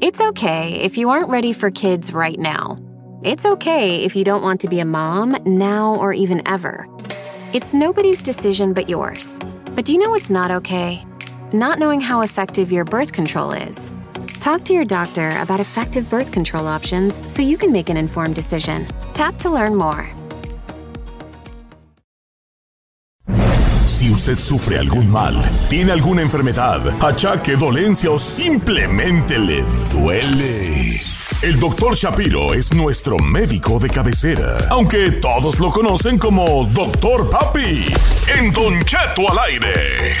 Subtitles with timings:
[0.00, 2.78] It's okay if you aren't ready for kids right now.
[3.24, 6.86] It's okay if you don't want to be a mom now or even ever.
[7.52, 9.40] It's nobody's decision but yours.
[9.74, 11.04] But do you know what's not okay?
[11.52, 13.92] Not knowing how effective your birth control is.
[14.38, 18.36] Talk to your doctor about effective birth control options so you can make an informed
[18.36, 18.86] decision.
[19.14, 20.08] Tap to learn more.
[23.88, 25.34] Si usted sufre algún mal,
[25.68, 31.00] tiene alguna enfermedad, achaque, dolencia o simplemente le duele.
[31.40, 37.86] El doctor Shapiro es nuestro médico de cabecera, aunque todos lo conocen como Doctor Papi.
[38.38, 40.12] En Don Cheto al aire.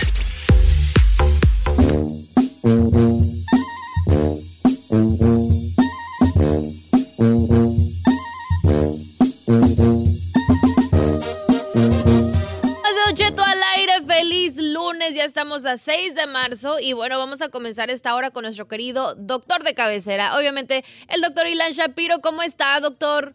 [15.28, 19.14] Estamos a 6 de marzo y bueno, vamos a comenzar esta hora con nuestro querido
[19.14, 23.34] doctor de cabecera, obviamente el doctor Ilan Shapiro, ¿cómo está doctor?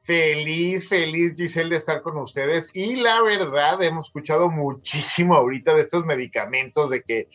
[0.00, 5.82] Feliz, feliz Giselle de estar con ustedes y la verdad hemos escuchado muchísimo ahorita de
[5.82, 7.28] estos medicamentos de que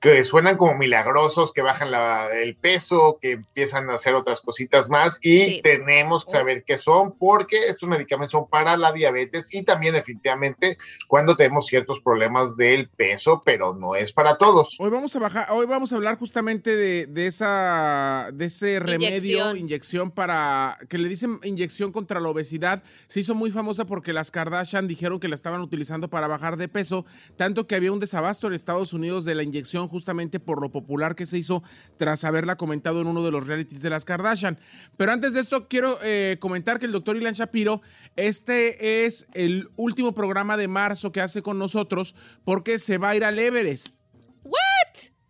[0.00, 4.88] que suenan como milagrosos, que bajan la, el peso, que empiezan a hacer otras cositas
[4.88, 5.60] más y Sí.
[5.62, 10.78] tenemos que saber qué son porque estos medicamentos son para la diabetes y también definitivamente
[11.06, 14.74] cuando tenemos ciertos problemas del peso, pero no es para todos.
[14.80, 19.08] Hoy vamos a bajar, hoy vamos a hablar justamente de, de esa, de ese remedio,
[19.10, 19.56] Inyección.
[19.58, 22.82] inyección para, que le dicen inyección contra la obesidad.
[23.06, 26.68] Se hizo muy famosa porque las Kardashian dijeron que la estaban utilizando para bajar de
[26.68, 27.04] peso,
[27.36, 31.14] tanto que había un desabasto en Estados Unidos de la inyección justamente por lo popular
[31.14, 31.62] que se hizo
[31.98, 34.58] tras haberla comentado en uno de los realities de las Kardashian.
[34.96, 37.82] Pero antes de esto, quiero eh, comentar que el doctor Ilan Shapiro,
[38.16, 42.14] este es el último programa de marzo que hace con nosotros
[42.44, 43.96] porque se va a ir al Everest.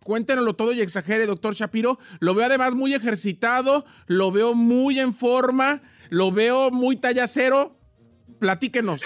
[0.03, 1.99] Cuéntenoslo todo y exagere, doctor Shapiro.
[2.19, 7.77] Lo veo además muy ejercitado, lo veo muy en forma, lo veo muy talla cero.
[8.39, 9.03] Platíquenos.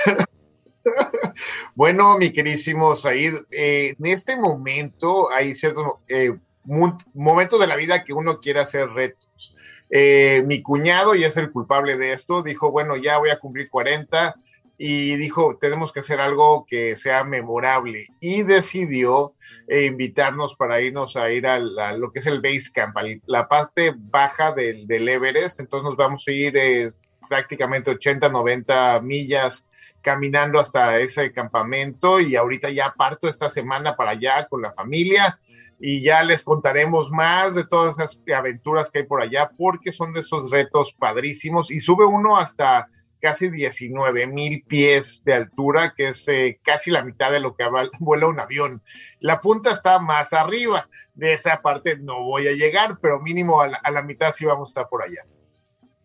[1.76, 8.04] Bueno, mi queridísimo Said, eh, en este momento hay ciertos eh, momentos de la vida
[8.04, 9.56] que uno quiere hacer retos.
[9.90, 13.70] Eh, mi cuñado, y es el culpable de esto, dijo, bueno, ya voy a cumplir
[13.70, 14.36] 40
[14.78, 19.36] y dijo, tenemos que hacer algo que sea memorable y decidió
[19.68, 23.94] eh, invitarnos para irnos a ir a, lo que es el base camp, la parte
[23.96, 25.60] baja del, del Everest.
[25.60, 26.90] Entonces nos vamos a ir eh,
[27.30, 29.66] prácticamente 80, 90 millas
[30.06, 35.40] caminando hasta ese campamento y ahorita ya parto esta semana para allá con la familia
[35.80, 40.14] y ya les contaremos más de todas esas aventuras que hay por allá porque son
[40.14, 42.88] de esos retos padrísimos y sube uno hasta
[43.20, 47.66] casi 19 mil pies de altura, que es eh, casi la mitad de lo que
[48.00, 48.84] vuela un avión.
[49.20, 53.70] La punta está más arriba, de esa parte no voy a llegar, pero mínimo a
[53.70, 55.24] la, a la mitad sí vamos a estar por allá.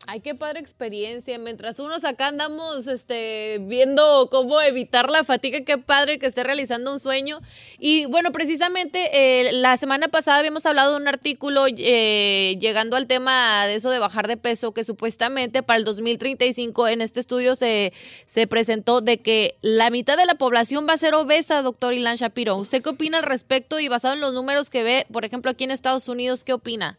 [0.07, 1.39] Ay, qué padre experiencia.
[1.39, 6.91] Mientras unos acá andamos este, viendo cómo evitar la fatiga, qué padre que esté realizando
[6.91, 7.41] un sueño.
[7.79, 13.07] Y bueno, precisamente eh, la semana pasada habíamos hablado de un artículo eh, llegando al
[13.07, 17.55] tema de eso de bajar de peso, que supuestamente para el 2035 en este estudio
[17.55, 17.93] se,
[18.27, 22.17] se presentó de que la mitad de la población va a ser obesa, doctor Ilan
[22.17, 22.57] Shapiro.
[22.57, 23.79] ¿Usted qué opina al respecto?
[23.79, 26.99] Y basado en los números que ve, por ejemplo, aquí en Estados Unidos, ¿qué opina?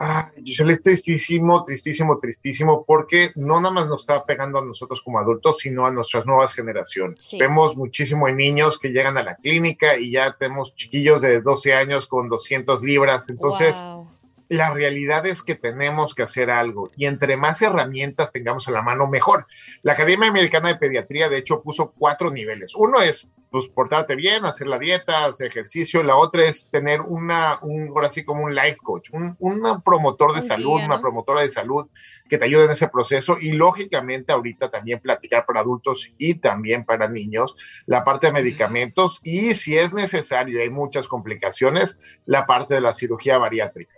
[0.00, 5.02] Ah, Giselle, es tristísimo, tristísimo, tristísimo, porque no nada más nos está pegando a nosotros
[5.02, 7.24] como adultos, sino a nuestras nuevas generaciones.
[7.24, 7.38] Sí.
[7.38, 11.74] Vemos muchísimo en niños que llegan a la clínica y ya tenemos chiquillos de 12
[11.74, 13.28] años con 200 libras.
[13.28, 14.08] Entonces, Wow.
[14.48, 18.82] la realidad es que tenemos que hacer algo y entre más herramientas tengamos a la
[18.82, 19.46] mano, mejor.
[19.82, 22.72] La Academia Americana de Pediatría, de hecho, puso cuatro niveles.
[22.74, 26.02] Uno es, pues, portarte bien, hacer la dieta, hacer ejercicio.
[26.02, 30.32] La otra es tener una, un, ahora sí como un life coach, un, un promotor
[30.32, 31.86] de Un salud, una promotora de salud
[32.28, 36.84] que te ayude en ese proceso y lógicamente ahorita también platicar para adultos y también
[36.84, 37.54] para niños
[37.86, 42.92] la parte de medicamentos y si es necesario, hay muchas complicaciones, la parte de la
[42.92, 43.94] cirugía bariátrica.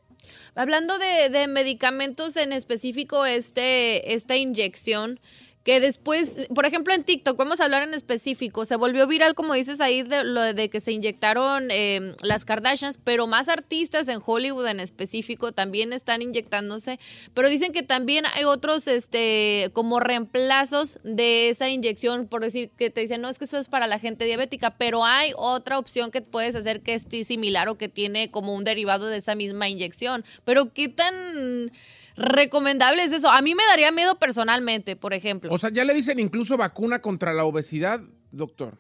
[0.54, 5.20] Hablando de, de medicamentos en específico, este, esta inyección
[5.62, 9.52] que después, por ejemplo en TikTok, vamos a hablar en específico, se volvió viral como
[9.54, 14.20] dices ahí de lo de que se inyectaron em, las Kardashians, pero más artistas en
[14.24, 16.98] Hollywood en específico también están inyectándose,
[17.34, 22.88] pero dicen que también hay otros este como reemplazos de esa inyección, por decir que
[22.88, 26.10] te dicen, no es que eso es para la gente diabética, pero hay otra opción
[26.10, 29.68] que puedes hacer que es similar o que tiene como un derivado de esa misma
[29.68, 31.70] inyección, pero qué tan
[32.16, 33.28] recomendable es eso.
[33.30, 35.52] A mí me daría miedo personalmente, por ejemplo.
[35.52, 38.78] O sea, ya le dicen incluso vacuna contra la obesidad, doctor.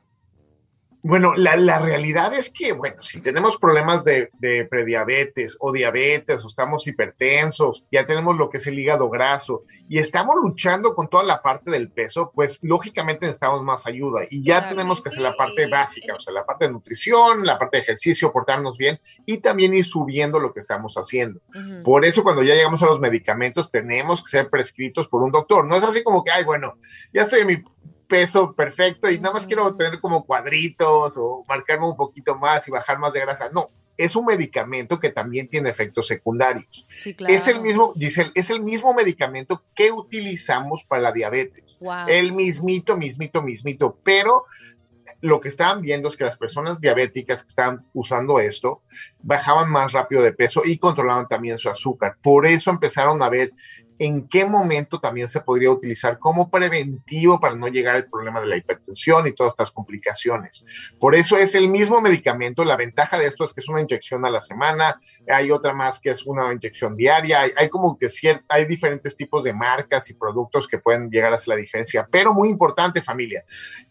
[1.02, 4.30] Bueno, la, realidad es que, bueno, si tenemos problemas de,
[4.68, 9.98] prediabetes o diabetes o estamos hipertensos, ya tenemos lo que es el hígado graso y
[9.98, 14.68] estamos luchando con toda la parte del peso, pues lógicamente necesitamos más ayuda y ya
[14.68, 17.82] tenemos que hacer la parte básica, o sea, la parte de nutrición, la parte de
[17.82, 21.40] ejercicio, portarnos bien y también ir subiendo lo que estamos haciendo.
[21.82, 25.66] Por eso cuando ya llegamos a los medicamentos tenemos que ser prescritos por un doctor.
[25.66, 26.74] No es así como que, ay, bueno,
[27.12, 27.64] ya estoy en mi
[28.10, 32.72] peso perfecto y nada más quiero tener como cuadritos o marcarme un poquito más y
[32.72, 33.48] bajar más de grasa.
[33.50, 36.86] No, es un medicamento que también tiene efectos secundarios.
[37.28, 41.78] Es el mismo, Giselle, es el mismo medicamento que utilizamos para la diabetes.
[42.08, 44.44] El mismito, mismito, mismito, pero
[45.20, 48.82] lo que estaban viendo es que las personas diabéticas que estaban usando esto
[49.20, 52.16] bajaban más rápido de peso y controlaban también su azúcar.
[52.22, 53.52] Por eso empezaron a ver
[54.00, 58.46] en qué momento también se podría utilizar como preventivo para no llegar al problema de
[58.46, 60.64] la hipertensión y todas estas complicaciones.
[60.98, 62.64] Por eso es el mismo medicamento.
[62.64, 64.98] La ventaja de esto es que es una inyección a la semana.
[65.28, 67.42] Hay otra más que es una inyección diaria.
[67.54, 68.08] Hay, como que
[68.48, 72.08] hay diferentes tipos de marcas y productos que pueden llegar a hacer la diferencia.
[72.10, 73.44] Pero muy importante, familia.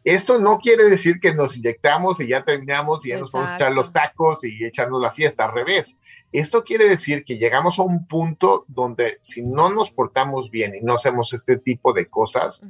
[0.03, 3.55] Esto no quiere decir que nos inyectamos y ya terminamos y ya nos vamos a
[3.57, 5.45] echar los tacos y echarnos la fiesta.
[5.45, 5.99] Al revés.
[6.31, 10.81] Esto quiere decir que llegamos a un punto donde si no nos portamos bien y
[10.81, 12.63] no hacemos este tipo de cosas,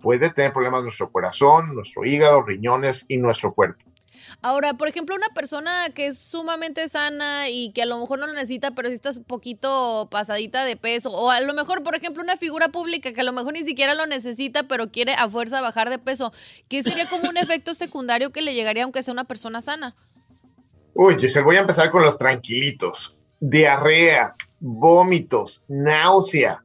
[0.00, 3.84] puede tener problemas nuestro corazón, nuestro hígado, riñones y nuestro cuerpo.
[4.42, 8.26] Ahora, por ejemplo, una persona que es sumamente sana y que a lo mejor no
[8.26, 11.94] lo necesita, pero si está un poquito pasadita de peso, o a lo mejor, por
[11.94, 15.28] ejemplo, una figura pública que a lo mejor ni siquiera lo necesita, pero quiere a
[15.30, 16.32] fuerza bajar de peso,
[16.68, 19.94] ¿qué sería como un efecto secundario que le llegaría aunque sea una persona sana?
[20.94, 23.16] Uy, Giselle, voy a empezar con los tranquilitos.
[23.40, 26.64] Diarrea, vómitos, náusea,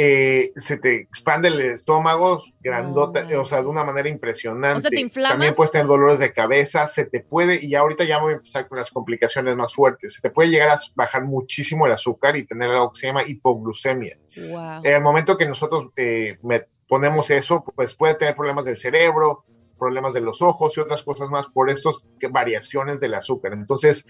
[0.00, 4.78] eh, se te expande el estómago, grandota, o sea, de una manera impresionante.
[4.78, 5.32] O sea, ¿te inflamas?
[5.32, 8.68] También puedes tener dolores de cabeza, se te puede, y ahorita ya voy a empezar
[8.68, 12.46] con las complicaciones más fuertes, se te puede llegar a bajar muchísimo el azúcar y
[12.46, 14.18] tener algo que se llama hipoglucemia.
[14.36, 14.80] Wow.
[14.84, 16.38] En el momento que nosotros eh,
[16.86, 19.44] ponemos eso, pues puede tener problemas del cerebro,
[19.78, 23.52] problemas de los ojos y otras cosas más por estas variaciones del azúcar.
[23.52, 24.04] Entonces,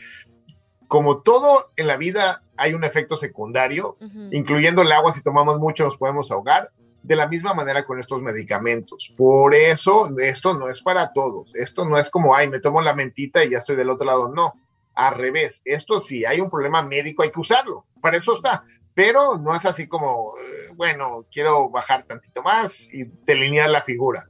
[0.89, 3.97] como todo en la vida hay un efecto secundario,
[4.33, 6.73] incluyendo el agua, si tomamos mucho nos podemos ahogar,
[7.03, 9.15] de la misma manera con estos medicamentos.
[9.17, 11.55] Por eso, esto no es para todos.
[11.55, 14.29] Esto no es como, ay, me tomo la mentita y ya estoy del otro lado.
[14.29, 14.55] No,
[14.95, 15.63] al revés.
[15.65, 17.87] Esto sí, hay un problema médico, hay que usarlo.
[18.01, 18.65] Para eso está.
[18.95, 24.29] Pero no es así como, eh, bueno, quiero bajar tantito más y delinear la figura.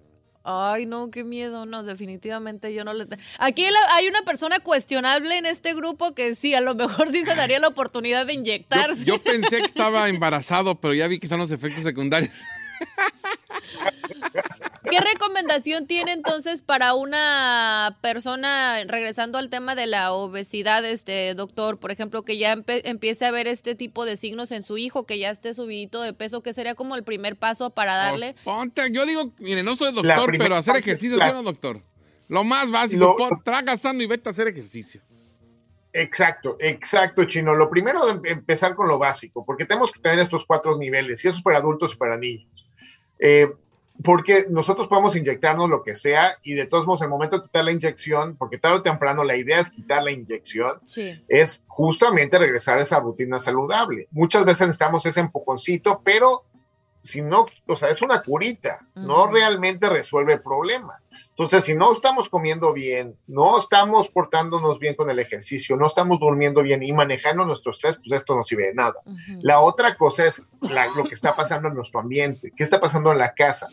[0.50, 3.06] Ay, no, qué miedo, no, definitivamente yo no le...
[3.39, 7.35] Aquí hay una persona cuestionable en este grupo que sí, a lo mejor sí se
[7.35, 9.05] daría la oportunidad de inyectarse.
[9.05, 12.33] Yo, yo pensé que estaba embarazado, pero ya vi que están los efectos secundarios.
[14.90, 21.79] ¿Qué recomendación tiene entonces para una persona, regresando al tema de la obesidad, este doctor,
[21.79, 25.19] por ejemplo, que ya empiece a ver este tipo de signos en su hijo, que
[25.19, 28.35] ya esté subidito de peso, que sería como el primer paso para pues, darle?
[28.45, 31.83] ponte, yo digo, mire, no soy doctor, pero hacer ejercicio, ¿sí no, doctor?
[32.28, 35.00] Lo más básico, traga sano y vete a hacer ejercicio.
[35.92, 37.54] Exacto, exacto, Chino.
[37.54, 41.28] Lo primero de empezar con lo básico, porque tenemos que tener estos cuatro niveles, y
[41.28, 42.68] eso es para adultos y para niños.
[43.18, 43.50] Eh,
[44.02, 47.64] porque nosotros podemos inyectarnos lo que sea y de todos modos, el momento de quitar
[47.64, 50.81] la inyección, porque tarde o temprano la idea es quitar la inyección,
[51.28, 54.09] es justamente regresar a esa rutina saludable.
[54.11, 56.45] Muchas veces necesitamos ese empujoncito, pero
[57.02, 61.00] si no, o sea, es una curita, no realmente resuelve el problema.
[61.31, 66.19] Entonces, si no estamos comiendo bien, no estamos portándonos bien con el ejercicio, no estamos
[66.19, 69.00] durmiendo bien y manejando nuestro estrés, pues esto no sirve de nada.
[69.40, 73.19] La otra cosa es lo que está pasando en nuestro ambiente, qué está pasando en
[73.19, 73.69] la casa.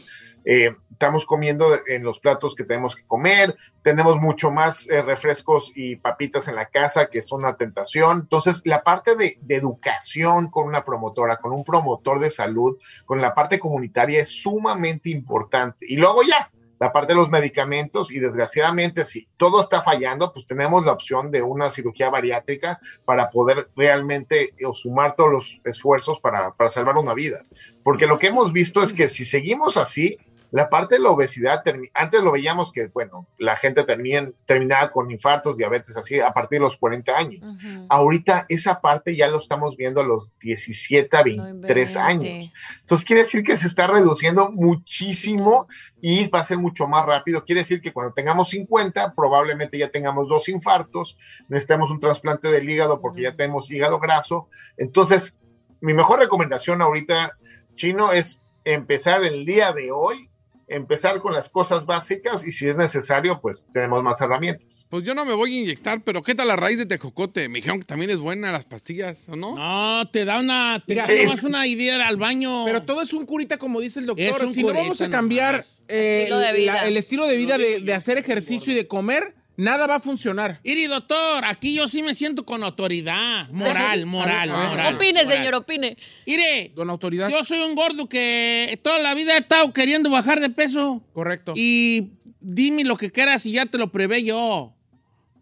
[0.46, 5.74] Eh, estamos comiendo en los platos que tenemos que comer, tenemos mucho más eh, refrescos
[5.76, 8.22] y papitas en la casa, que es una tentación.
[8.22, 13.20] Entonces, la parte de, de, educación con una promotora, con un promotor de salud, con
[13.20, 15.86] la parte comunitaria es sumamente importante.
[15.90, 16.50] Y luego ya,
[16.80, 21.32] la parte de los medicamentos y desgraciadamente si todo está fallando, pues tenemos la opción
[21.32, 26.98] de una cirugía bariátrica para poder realmente eh, sumar todos los esfuerzos para, para salvar
[26.98, 27.44] una vida.
[27.84, 30.18] Porque lo que hemos visto es que si seguimos así,
[30.52, 35.12] la parte de la obesidad, antes lo veíamos que, bueno, la gente termina, terminaba con
[35.12, 37.52] infartos, diabetes, así, a partir de los 40 años.
[37.90, 42.52] Ahorita esa parte ya lo estamos viendo a los 17 a 23 años.
[42.80, 45.68] Entonces quiere decir que se está reduciendo muchísimo
[46.02, 47.44] y va a ser mucho más rápido.
[47.44, 51.18] Quiere decir que cuando tengamos 50, probablemente ya tengamos dos infartos,
[51.50, 54.50] necesitamos un trasplante del hígado porque ya tenemos hígado graso.
[54.78, 55.38] Entonces,
[55.82, 57.38] mi mejor recomendación ahorita,
[57.76, 60.30] Chino, es empezar el día de hoy
[60.68, 64.88] empezar con las cosas básicas y si es necesario, pues tenemos más herramientas.
[64.90, 67.50] Pues yo no me voy a inyectar, pero ¿qué tal la raíz de tejocote?
[67.50, 69.56] Me dijeron que también es buena las pastillas, ¿o no?
[69.56, 71.08] No, te da una, te da
[71.44, 72.66] una idea al baño.
[72.66, 74.52] Pero todo es un curita, como dice el doctor.
[74.52, 76.30] Si no vamos a cambiar eh,
[76.86, 80.60] el estilo de vida de, hacer ejercicio y de comer, Nada va a funcionar.
[80.64, 83.50] Iri, doctor, aquí yo sí me siento con autoridad.
[83.52, 84.96] Moral, moral, moral.
[84.96, 85.98] Opine, señor, opine.
[86.26, 87.30] Ire, Don autoridad.
[87.30, 91.04] Yo soy un gordo que toda la vida he estado queriendo bajar de peso.
[91.14, 91.54] Correcto.
[91.56, 94.74] Y dime lo que quieras y ya te lo prevé yo.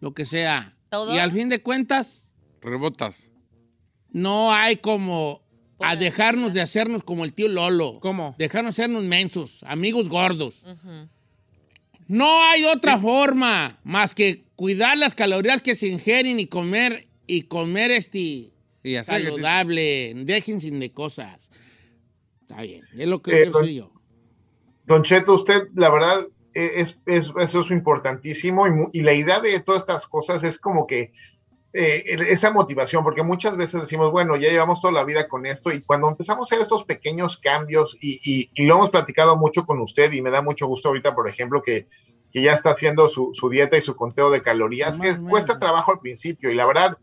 [0.00, 0.76] Lo que sea.
[0.90, 1.14] ¿Todo?
[1.14, 2.28] Y al fin de cuentas.
[2.62, 3.30] Rebotas.
[4.10, 5.42] No hay como
[5.80, 7.98] a dejarnos de hacernos como el tío Lolo.
[8.00, 8.34] ¿Cómo?
[8.38, 10.62] Dejarnos hacernos mensos, amigos gordos.
[12.06, 17.42] No hay otra forma más que cuidar las calorías que se ingieren y comer y
[17.42, 20.12] comer este y saludable.
[20.14, 21.50] Déjense de cosas.
[22.42, 23.90] Está bien, es lo que eh, yo.
[24.84, 29.82] Don Cheto, usted, la verdad, e, es, eso es importantísimo y, la idea de todas
[29.82, 31.12] estas cosas es como que
[31.76, 35.72] eh, esa motivación, porque muchas veces decimos, bueno, ya llevamos toda la vida con esto
[35.72, 40.12] y cuando empezamos a hacer estos pequeños cambios y, lo hemos platicado mucho con usted
[40.12, 41.88] y me da mucho gusto ahorita, por ejemplo, que,
[42.30, 45.90] que ya está haciendo su, su, dieta y su conteo de calorías, que cuesta trabajo
[45.90, 46.96] al principio y la verdad,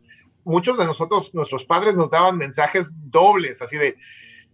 [0.45, 3.97] muchos de nosotros, nuestros padres nos daban mensajes dobles, así de,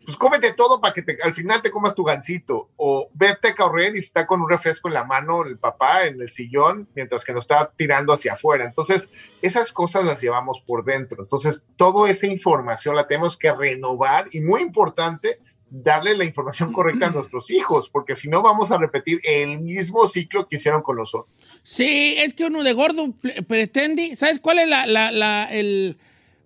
[0.08, 2.70] pues cómete todo para que al final te comas tu gancito.
[2.78, 6.22] O vete a correr y está con un refresco en la mano el papá en
[6.22, 8.64] el sillón mientras que nos está tirando hacia afuera.
[8.64, 9.10] Entonces,
[9.42, 11.24] esas cosas las llevamos por dentro.
[11.24, 17.08] Entonces, toda esa información la tenemos que renovar y muy importante, darle la información correcta
[17.08, 20.96] a nuestros hijos, porque si no vamos a repetir el mismo ciclo que hicieron con
[20.96, 21.36] nosotros.
[21.64, 23.14] Sí, es que uno de gordo
[23.46, 25.98] pretende, ¿sabes cuál es la, la, la el,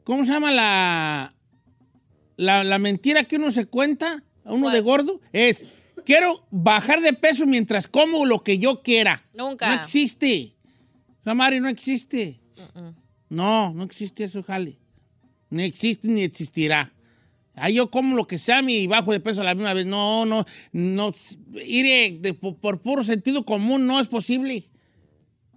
[0.04, 1.36] ¿cómo se llama la
[2.38, 5.66] la, mentira que uno se cuenta, a uno de gordo, es
[6.06, 9.24] quiero bajar de peso mientras como lo que yo quiera.
[9.34, 9.68] Nunca.
[9.68, 10.56] No existe.
[11.24, 12.40] Samari, no existe.
[13.30, 14.78] No, no existe eso, Jale.
[15.50, 16.92] Ni existe ni existirá.
[17.56, 19.86] Ahí yo como lo que sea mi bajo de peso a la misma vez.
[19.86, 21.14] No, no, no.
[21.66, 24.71] Iré por puro sentido común, no es posible.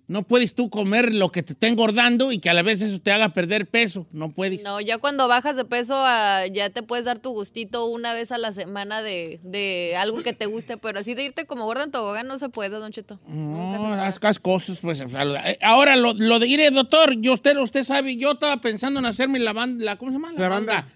[0.07, 3.01] No puedes tú comer lo que te está engordando y que a la vez eso
[3.01, 4.07] te haga perder peso.
[4.13, 4.63] No puedes.
[4.63, 8.31] No, ya cuando bajas de peso, ah, ya te puedes dar tu gustito una vez
[8.31, 11.91] a la semana de, algo que te guste, pero así de irte como gorda en
[11.91, 13.19] tobogán no se puede, Don Cheto.
[13.27, 15.01] No, las cosas, pues.
[15.01, 19.39] Eh, ahora, lo, de ir, doctor, yo, usted, usted sabe, yo estaba pensando en hacerme
[19.39, 20.33] la banda, ¿cómo se llama?
[20.37, 20.89] La, manga.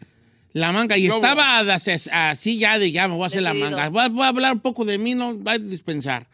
[0.53, 0.99] La manga.
[0.99, 3.89] Y estaba así ya de ya, me voy a hacer la manga.
[3.89, 6.27] Voy a, hablar un poco de mí, no va a dispensar.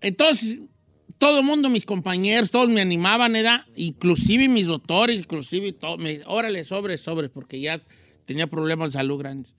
[0.00, 0.60] Entonces,
[1.24, 6.20] todo el mundo, mis compañeros, todos me animaban, era, inclusive mis doctores, inclusive todo, me,
[6.26, 7.80] órale, sobre, sobre, porque ya
[8.26, 9.54] tenía problemas de salud grandes.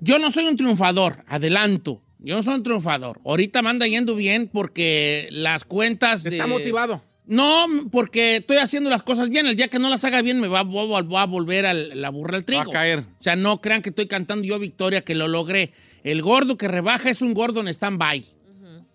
[0.00, 2.02] Yo no soy un triunfador, adelanto.
[2.18, 3.22] Yo no soy un triunfador.
[3.24, 6.26] Ahorita me anda yendo bien porque las cuentas.
[6.26, 7.02] ¿Está motivado?
[7.24, 9.46] No, porque estoy haciendo las cosas bien.
[9.46, 12.44] El día que no las haga bien me va, a volver a la burra al
[12.44, 12.64] trigo.
[12.64, 12.98] Va a caer.
[12.98, 15.72] O sea, no crean que estoy cantando yo victoria, que lo logré.
[16.04, 18.26] El gordo que rebaja es un gordo en stand-by.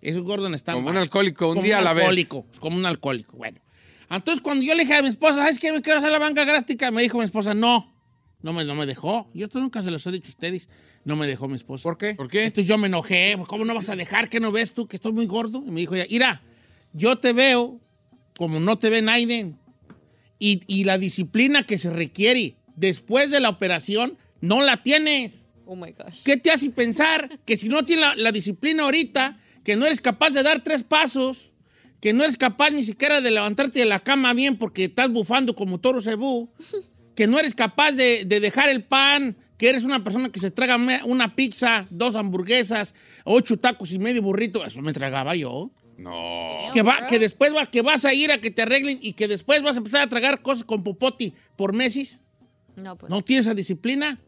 [0.08, 2.60] Es un gordo en Como un alcohólico, un día a la alcohólico, vez.
[2.62, 3.60] Como un alcohólico, bueno.
[4.10, 5.74] Entonces, cuando yo le dije a mi esposa, ¿sabes qué?
[5.74, 6.92] Me quiero hacer la banca grástica.
[6.92, 7.94] Me dijo mi esposa, no.
[8.42, 9.30] No me, no me dejó.
[9.34, 10.70] Yo esto nunca se los he dicho a ustedes.
[11.04, 11.84] No me dejó mi esposa.
[11.84, 12.16] ¿Por qué?
[12.16, 12.46] ¿Por qué?
[12.46, 13.38] Entonces yo me enojé.
[13.48, 14.30] ¿Cómo no vas a dejar?
[14.30, 14.88] que no ves tú?
[14.88, 15.62] Que estoy muy gordo.
[15.68, 16.42] Y me dijo, mira,
[16.94, 17.82] yo te veo
[18.38, 19.56] como no te ve nadie.
[20.40, 25.48] Y, y la disciplina que se requiere después de la operación, no la tienes.
[25.66, 26.24] Oh my gosh.
[26.24, 29.38] ¿Qué te hace pensar que si no tienes la, la disciplina ahorita,
[29.68, 31.52] que no eres capaz de dar tres pasos,
[32.00, 35.56] que no eres capaz ni siquiera de levantarte de la cama bien porque estás bufando
[35.56, 36.50] como toro cebú,
[37.16, 40.78] que no eres capaz de, dejar el pan, que eres una persona que se traga
[41.04, 42.96] una pizza, dos hamburguesas,
[43.26, 45.70] ocho tacos y medio burrito, eso me tragaba yo.
[45.98, 46.48] No.
[46.72, 49.28] Que, va, que después va, que vas a ir a que te arreglen y que
[49.28, 52.22] después vas a empezar a tragar cosas con popoti por meses.
[52.78, 53.10] No, pues.
[53.10, 54.22] ¿No tienes esa disciplina?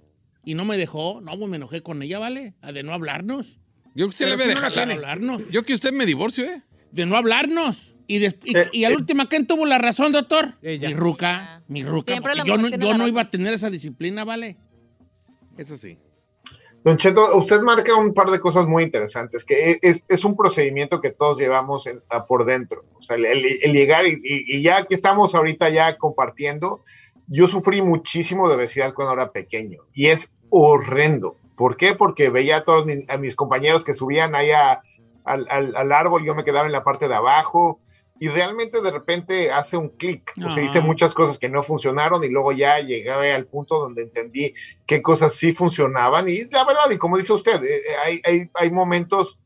[0.44, 1.22] Y no me dejó.
[1.22, 2.56] No, pues me enojé con ella, ¿vale?
[2.62, 3.59] A de no hablarnos.
[4.00, 5.50] Yo que usted Pero le si ve no hablarnos.
[5.50, 6.62] Yo que usted me divorcio, ¿eh?
[6.94, 7.94] De no hablarnos.
[8.08, 8.96] Y, y, Eh, y al eh.
[8.96, 10.54] último, ¿quién tuvo la razón, doctor?
[10.62, 10.88] Ella.
[10.88, 12.14] Mi ruca, mi ruca.
[12.46, 14.56] Yo no, yo iba a tener esa disciplina, ¿vale?
[15.58, 15.98] Eso sí.
[16.86, 20.38] Don Cheto, usted marca un par de cosas muy interesantes, que e, es, es un
[20.38, 22.86] procedimiento que todos llevamos en- a por dentro.
[22.98, 26.86] O sea, el, el- el llegar y, y- y ya que estamos ahorita ya compartiendo,
[27.28, 31.36] yo sufrí muchísimo de obesidad cuando era pequeño y es horrendo.
[31.60, 31.94] ¿Por qué?
[31.94, 34.82] Porque veía a todos mis, a mis compañeros que subían ahí a-
[35.26, 37.82] al, al- al árbol, yo me quedaba en la parte de abajo
[38.18, 40.32] y realmente de repente hace un clic.
[40.38, 44.04] O sea, hice muchas cosas que no funcionaron y luego ya llegué al punto donde
[44.04, 44.54] entendí
[44.88, 46.30] qué cosas sí funcionaban.
[46.30, 49.38] Y la verdad, y como dice usted, eh, eh, hay, hay, hay momentos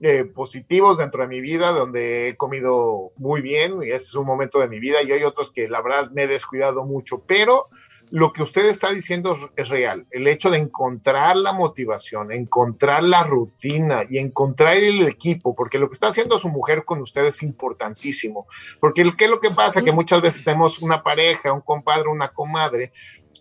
[0.00, 4.26] eh, positivos dentro de mi vida donde he comido muy bien y este es un
[4.26, 7.68] momento de mi vida y hay otros que la verdad me he descuidado mucho, pero
[8.12, 10.06] lo que usted está diciendo es- real.
[10.10, 15.88] El hecho de encontrar la motivación, encontrar la rutina y encontrar el equipo, porque lo
[15.88, 18.46] que está haciendo su mujer con usted es importantísimo.
[18.80, 19.80] Porque ¿qué es lo que pasa?
[19.82, 22.92] Que muchas veces tenemos una pareja, un compadre, una comadre,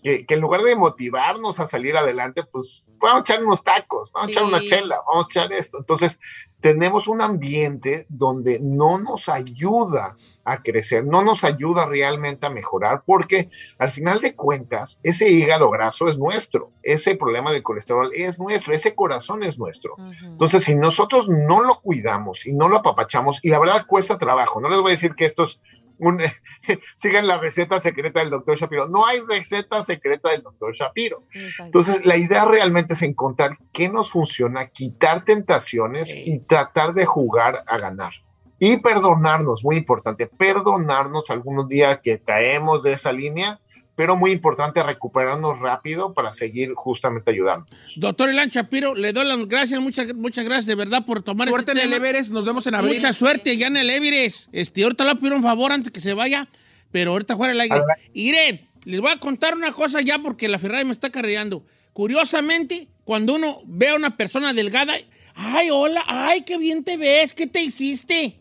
[0.02, 4.12] que, que en lugar de motivarnos a salir adelante, pues vamos a echar unos tacos,
[4.14, 5.80] vamos a echar una chela, vamos a echar esto.
[5.80, 6.20] Entonces,
[6.62, 10.16] tenemos un ambiente donde no nos ayuda
[10.46, 15.70] a crecer, no nos ayuda realmente a mejorar, porque al final de cuentas, ese hígado
[15.72, 19.96] graso es nuestro, ese problema del colesterol es nuestro, ese corazón es nuestro.
[20.24, 24.62] Entonces, si nosotros no lo cuidamos y no lo apapachamos, y la verdad cuesta trabajo,
[24.62, 25.60] no les voy a decir que esto es
[26.02, 26.20] un,
[26.96, 31.24] sigan la receta secreta del doctor Shapiro, no hay receta secreta del doctor Shapiro.
[31.60, 37.64] Entonces, la idea realmente es encontrar qué nos funciona, quitar tentaciones y tratar de jugar
[37.68, 38.14] a ganar.
[38.60, 43.60] Y perdonarnos, muy importante, perdonarnos algunos días que caemos de esa línea,
[43.96, 47.66] pero muy importante recuperarnos rápido para seguir justamente ayudando.
[47.98, 51.72] Doctor Elan Shapiro, le doy las gracias, muchas, muchas gracias de verdad por tomar Suerte
[51.72, 52.08] en este el tema.
[52.08, 52.96] Everest, nos vemos en abril.
[52.96, 54.50] Mucha suerte ya en el Everest.
[54.52, 56.48] Este, ahorita le voy a pedir un favor antes que se vaya,
[56.92, 57.82] pero ahorita fuera el aire.
[58.14, 61.66] Irene, les voy a contar una cosa ya porque la Ferrari me está carreando.
[61.94, 64.94] Curiosamente, cuando uno ve a una persona delgada,
[65.36, 68.41] ay, hola, ay, qué bien te ves, ¿qué te hiciste?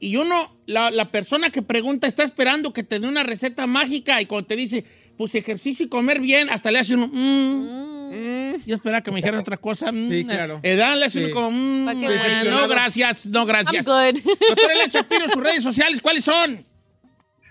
[0.00, 4.20] Y uno, la, la persona que pregunta está esperando que te dé una receta mágica
[4.20, 4.84] y cuando te dice,
[5.18, 8.40] pues ejercicio y comer bien, hasta le hace uno, mm, mm.
[8.66, 9.92] Yo esperaba que me dijeran otra cosa.
[9.92, 10.60] mm, Sí, claro.
[10.62, 11.24] eh, edad, le hace Sí.
[11.26, 11.94] uno como, mm, eh,
[12.42, 12.50] bueno.
[12.62, 13.86] no, gracias, no, I'm gracias.
[13.86, 14.20] good.
[14.48, 16.64] Doctor Elan Shapiro, sus redes sociales, ¿cuáles son?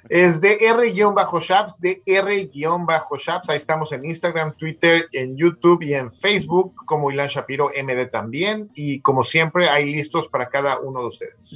[0.10, 3.50] Es DR-Shaps, DR-Shaps.
[3.50, 8.72] Ahí estamos en Instagram, Twitter, en YouTube y en Facebook, como Ilan Shapiro MD también.
[8.74, 11.56] Y como siempre, hay listos para cada uno de ustedes.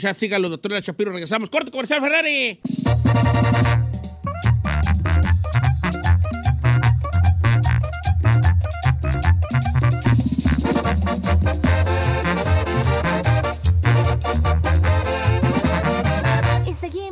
[0.00, 1.12] Chat, sígalo, doctor Elan Shapiro.
[1.12, 1.48] Regresamos.
[1.48, 2.60] Corte comercial, Ferrari.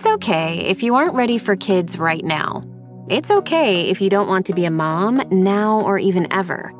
[0.00, 2.64] It's okay if you aren't ready for kids right now.
[3.10, 6.72] It's okay if you don't want to be a mom now or even ever.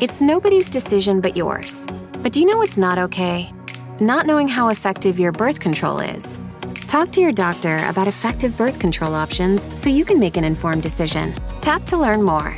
[0.00, 1.88] It's nobody's decision but yours.
[2.20, 3.52] But do you know what's not okay?
[3.98, 6.38] Not knowing how effective your birth control is.
[6.86, 10.84] Talk to your doctor about effective birth control options so you can make an informed
[10.84, 11.34] decision.
[11.62, 12.56] Tap to learn more.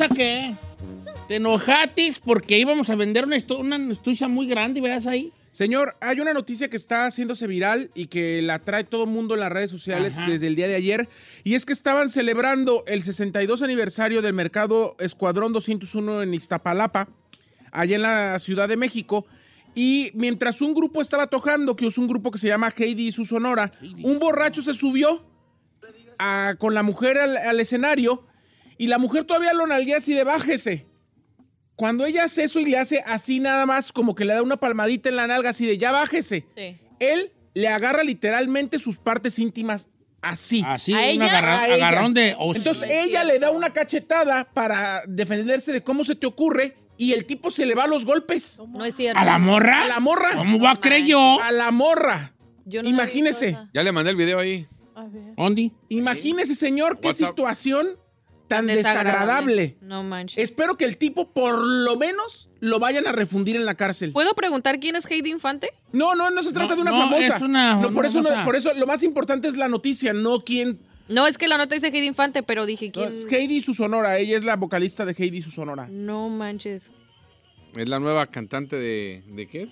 [0.00, 0.54] Eh, no, ¿por qué saqué?
[1.28, 5.32] Te enojatis porque íbamos a vender una, estu- una estucha muy grande, ¿veas ahí?
[5.52, 9.34] Señor, hay una noticia que está haciéndose viral y que la trae todo el mundo
[9.34, 10.24] en las redes sociales Ajá.
[10.26, 11.08] desde el día de ayer.
[11.44, 17.08] Y es que estaban celebrando el 62 aniversario del mercado Escuadrón 201 en Iztapalapa,
[17.70, 19.26] allá en la Ciudad de México.
[19.76, 23.12] Y mientras un grupo estaba tocando, que es un grupo que se llama Heidi y
[23.12, 23.70] su Sonora,
[24.02, 25.24] un borracho se subió
[26.18, 28.26] a- con la mujer al, al escenario
[28.78, 30.86] y la mujer todavía lo nalguea así de bájese.
[31.76, 34.56] Cuando ella hace eso y le hace así nada más, como que le da una
[34.56, 36.78] palmadita en la nalga así de ya bájese, Sí.
[37.00, 39.88] él le agarra literalmente sus partes íntimas
[40.22, 40.62] así.
[40.66, 41.24] Así, ¿A un ella?
[41.26, 41.88] agarra- A ella.
[41.88, 42.34] agarrón de...
[42.38, 42.96] oh, Entonces sí.
[43.08, 47.50] ella le da una cachetada para defenderse de cómo se te ocurre y el tipo
[47.50, 48.58] se le va a los golpes.
[48.68, 49.18] No es cierto.
[49.18, 49.82] ¿A la morra?
[49.82, 50.36] A la morra.
[50.36, 51.40] ¿Cómo va a creer yo?
[51.42, 52.34] A la morra.
[52.66, 53.58] Yo no Imagínese.
[53.74, 54.66] Ya le mandé el video ahí.
[55.36, 55.72] ¿Dónde?
[55.88, 57.30] Imagínese, señor, qué WhatsApp.
[57.30, 57.88] situación
[58.48, 59.76] tan Desagradable.
[59.80, 60.42] No manches.
[60.42, 64.12] Espero que el tipo, por lo menos, lo vayan a refundir en la cárcel.
[64.12, 65.70] ¿Puedo preguntar de Heidi Infante?
[65.92, 67.36] No, no, no se trata No, de una no, famosa.
[67.36, 68.44] es una no, por eso, no- famosa.
[68.44, 70.78] por eso lo más importante es la noticia, no quién.
[71.08, 73.08] No, es que la nota dice Heidi Infante, pero dije no, quién.
[73.08, 74.18] es Heidi y su sonora.
[74.18, 75.86] Ella es la vocalista de Heidi y su sonora.
[75.90, 76.90] No manches.
[77.76, 79.22] Es la nueva cantante de.
[79.26, 79.70] ¿De qué es?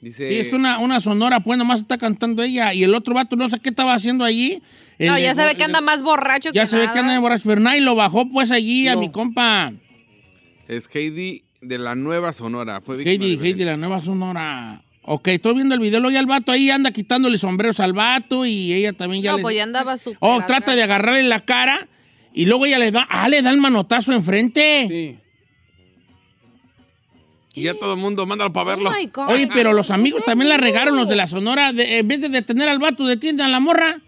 [0.00, 0.28] Dice.
[0.28, 2.72] Sí, es una, una sonora, pues nomás está cantando ella.
[2.74, 4.62] Y el otro vato no sé qué estaba haciendo allí.
[4.98, 6.76] El no, de- ya se ve que el anda de- más borracho Ya que se
[6.78, 9.72] ve que anda de borracho, pero nadie lo bajó pues allí a mi compa.
[10.68, 12.80] Es Heidi de la nueva Sonora.
[12.80, 13.66] Fue Heidi, de Heidi, violencia.
[13.66, 14.82] la nueva sonora.
[15.02, 18.46] Ok, estoy viendo el video, luego ya el vato ahí anda quitándole sombreros al vato
[18.46, 20.16] y ella también ya No, pues ya andaba súper.
[20.20, 21.88] Oh, trata de agarrarle la cara
[22.32, 23.06] y luego ella le da...
[23.10, 24.86] Ah, le da el manotazo enfrente.
[24.88, 25.18] Sí.
[27.56, 28.90] Y ya todo el mundo, mándalo para Oh verlo.
[29.12, 29.30] God.
[29.30, 31.72] Oye, pero los amigos también la regaron, los de la la sonora.
[31.72, 34.00] de- en vez de detener al vato, detienen a la morra.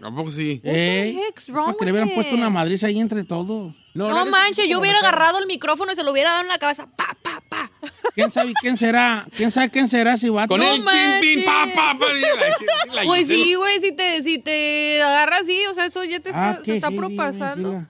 [0.00, 0.60] ¿A poco sí?
[0.62, 1.18] Eh,
[1.52, 3.74] para que le hubieran puesto una madriz ahí entre todos.
[3.94, 6.58] No, no manches, yo hubiera agarrado el micrófono y se lo hubiera dado en la
[6.58, 6.86] cabeza.
[6.94, 7.70] Pa, pa, pa.
[8.14, 9.26] ¿Quién sabe quién será?
[9.36, 10.48] ¿Quién sabe quién será ese vato?
[10.50, 12.06] Con No el pin, pin, pa, pa, pa.
[12.16, 16.04] y la- la Pues sí, güey, si te, si te agarras así, o sea, eso
[16.04, 17.86] ya te está, Ah, se está heavy, propasando.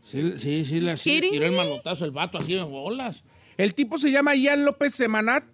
[0.00, 3.24] Sí, sí, sí, sí, sí le Kidding tiró el manotazo el vato así en bolas.
[3.56, 5.44] El tipo se llama Ian López Semanat.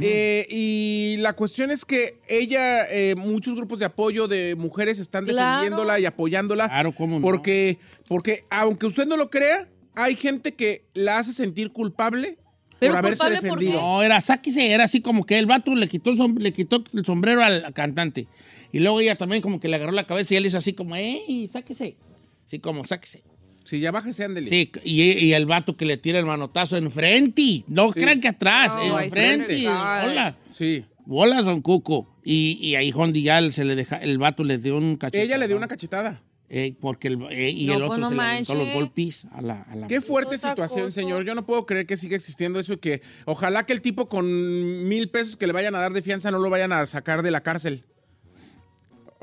[0.00, 5.24] Eh, y la cuestión es que ella, eh, muchos grupos de apoyo de mujeres están
[5.26, 5.60] Claro.
[5.62, 6.68] defendiéndola y apoyándola.
[6.68, 7.22] Claro, cómo no.
[7.22, 12.38] Porque, porque aunque usted no lo crea, hay gente que la hace sentir culpable
[12.78, 13.80] Pero por haberse culpable, ¿por defendido.
[13.80, 17.04] No, era, sáquese, era así como que el vato le quitó, el le quitó el
[17.04, 18.26] sombrero al cantante.
[18.72, 20.96] Y luego ella también como que le agarró la cabeza y él hizo así como,
[20.96, 21.96] ¡ey, sáquese!
[22.44, 23.22] Así como, sáquese.
[23.66, 24.48] Si ya bájese, ándele.
[24.48, 27.64] Sí, y, y el vato que le tira el manotazo enfrente.
[27.66, 29.68] No crean que atrás, No, I enfrente.
[29.68, 30.38] Hola.
[30.54, 30.84] Sí.
[31.04, 32.08] Bolas, don Cuco.
[32.24, 35.22] Y, y ahí Hondi ya se le deja, el vato le dio un cachete.
[35.22, 36.22] Ella le dio una cachetada.
[36.48, 39.26] Eh, porque el, eh, y No, el pues otro no se le aventó los golpes
[39.32, 39.62] a la...
[39.62, 41.24] A la Qué fuerte Cosa, situación, señor.
[41.24, 44.86] Yo no puedo creer que siga existiendo eso y que ojalá que el tipo con
[44.86, 47.32] mil pesos que le vayan a dar de fianza no lo vayan a sacar de
[47.32, 47.84] la cárcel.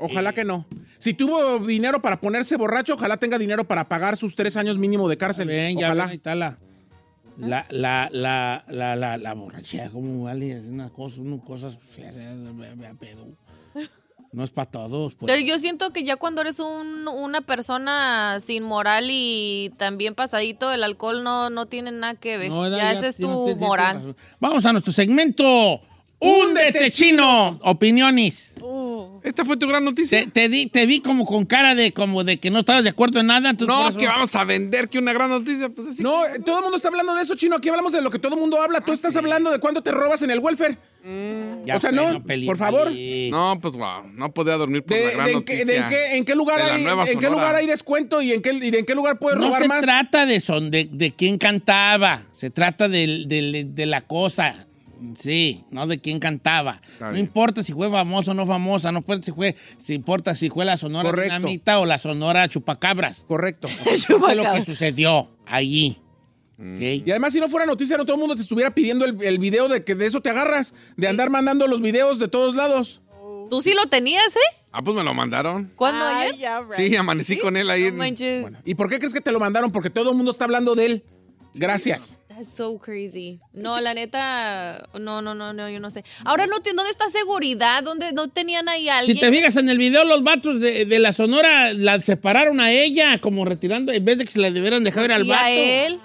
[0.06, 0.66] Ojalá que no.
[0.98, 5.08] Si tuvo dinero para ponerse borracho, ojalá tenga dinero para pagar sus tres años mínimo
[5.08, 5.48] de cárcel.
[5.48, 6.04] Ven, ya ojalá.
[6.06, 6.58] ahí está la...
[7.36, 12.16] La, la, la, la, la, la borrachera, como vale, es una cosa, unas cosas feas,
[12.16, 12.32] eh.
[14.32, 15.32] No es para todos, pues.
[15.32, 20.72] Pero yo siento que ya cuando eres un- una persona sin moral y también pasadito,
[20.72, 22.50] el alcohol no, no tiene nada que ver.
[22.50, 24.16] No, ya ese es tu tienes moral.
[24.40, 25.80] Vamos a nuestro segmento.
[26.24, 27.58] ¡Húndete, chino!
[27.62, 28.54] Opiniones.
[29.22, 30.20] Esta fue tu gran noticia.
[30.24, 32.90] Te, te di- te vi como con cara de como de que no estabas de
[32.90, 33.52] acuerdo en nada.
[33.54, 35.70] No, que vamos a vender que una gran noticia.
[35.70, 36.02] Pues así.
[36.02, 37.56] No, eh, todo el mundo está hablando de eso, chino.
[37.56, 38.80] Aquí hablamos de lo que todo el mundo habla.
[38.82, 40.76] Tú estás hablando de cuándo te robas en el welfare.
[41.66, 42.88] Ya o sea, fue, no, Peli, por favor.
[42.88, 43.30] Peli.
[43.30, 45.64] No, pues wow, no podía dormir por De- la gran de en, qué, noticia.
[45.74, 48.42] de en qué- en qué lugar de hay, en qué lugar hay descuento y en
[48.42, 49.82] qué, y de en qué lugar puedes No robar se más.
[49.82, 54.66] trata de, son, de, de quién cantaba, se trata del- de, la cosa.
[55.16, 56.80] Sí, no de quién cantaba.
[56.92, 57.24] Está no bien.
[57.26, 60.64] importa si fue famoso o no famosa, no importa si fue, si importa si fue
[60.64, 61.34] la sonora Correcto.
[61.34, 63.24] dinamita o la sonora chupacabras.
[63.28, 63.68] Correcto.
[63.90, 65.98] Eso fue lo que sucedió allí.
[66.56, 66.82] Mm.
[66.82, 69.38] Y además, si no fuera noticia, no todo el mundo te estuviera pidiendo el, el
[69.38, 73.02] video de que de eso te agarras, de andar mandando los videos de todos lados.
[73.50, 74.56] ¿Tú sí lo tenías, eh?
[74.72, 75.72] Ah, pues me lo mandaron.
[75.76, 76.50] ¿Cuándo Ay, ayer?
[76.68, 76.74] right.
[76.90, 77.92] Sí, amanecí con él ahí.
[77.92, 78.56] No en-.
[78.64, 79.70] ¿Y por qué crees que te lo mandaron?
[79.70, 81.04] Porque todo el mundo está hablando de él.
[81.54, 82.18] Gracias.
[82.36, 83.38] That's so crazy.
[83.52, 86.04] No, la neta, no, no, no, no, yo no sé.
[86.24, 87.82] Ahora no, te- ¿dónde está seguridad?
[87.82, 89.18] ¿Dónde no tenían ahí a Si alguien?
[89.20, 93.20] te fijas en el video, los vatos de, de la sonora la separaron a ella,
[93.20, 95.48] como retirando, en vez de que se la debieran dejar ir al Y a vato.
[95.50, 96.00] él.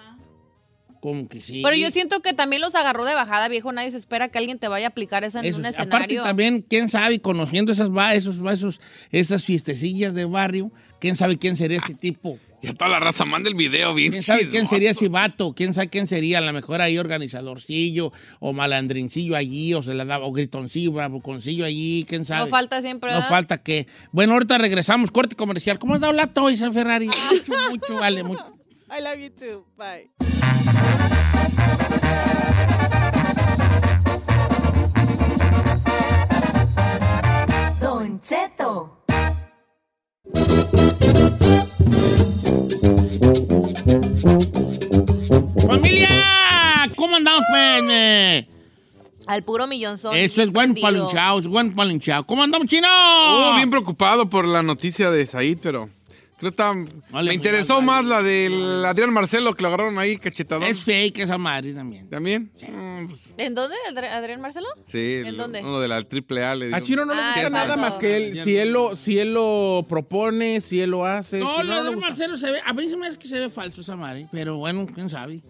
[1.01, 1.61] Como que sí.
[1.63, 3.71] Pero yo siento que también los agarró de bajada, viejo.
[3.71, 5.95] Nadie se espera que alguien te vaya a aplicar esa en Eso un escenario.
[5.95, 11.55] Aparte también, quién sabe, conociendo esas, esos, esos, esas fiestecillas de barrio, quién sabe quién
[11.55, 12.37] sería ese tipo.
[12.61, 15.53] Y a toda la raza manda el video bien ¿Quién sabe quién sería ese vato?
[15.53, 16.39] ¿Quién sabe quién sería?
[16.39, 21.65] A lo mejor ahí organizadorcillo o malandrincillo allí o se le daba o gritoncillo, bravuconcillo
[21.65, 22.41] allí, quién sabe.
[22.41, 23.87] No falta siempre, No falta que.
[24.11, 25.79] Bueno, ahorita regresamos, corte comercial.
[25.79, 27.07] ¿Cómo has dado lata hoy, San Ferrari?
[27.07, 28.45] Mucho, mucho, vale, mucho.
[28.91, 29.65] I love you too.
[29.77, 30.09] Bye.
[37.79, 38.99] Don Cheto.
[45.69, 46.89] ¡Familia!
[46.95, 47.83] ¿Cómo andamos, pues?
[47.91, 48.47] eh?
[49.27, 50.15] Al puro millonzón.
[50.17, 52.25] Eso es buen palinchao, es buen palinchao.
[52.25, 52.87] ¿Cómo andamos, chino?
[52.89, 55.89] Oh, bien preocupado por la noticia de Said, pero
[56.39, 56.63] Creo que
[57.11, 60.63] me interesó mal, más la del Adrián Marcelo que lo agarraron ahí cachetadón.
[60.63, 62.09] Es fake esa madre también.
[62.09, 62.49] ¿También?
[62.65, 63.75] Mm, pues, ¿En dónde?
[63.91, 64.67] ¿Adri- ¿Adrián Marcelo?
[64.85, 65.59] sí, ¿En lo- dónde?
[65.61, 66.73] uno de la triple A le.
[66.73, 69.19] A Chino no le Ah, gusta es nada más que él, si él lo, si
[69.19, 71.39] él lo propone, si él lo hace.
[71.39, 72.07] No, si lo le de gusta.
[72.07, 74.55] Marcelo se ve, a mí se me hace que se ve falso esa madre, pero
[74.57, 75.41] bueno, quién sabe.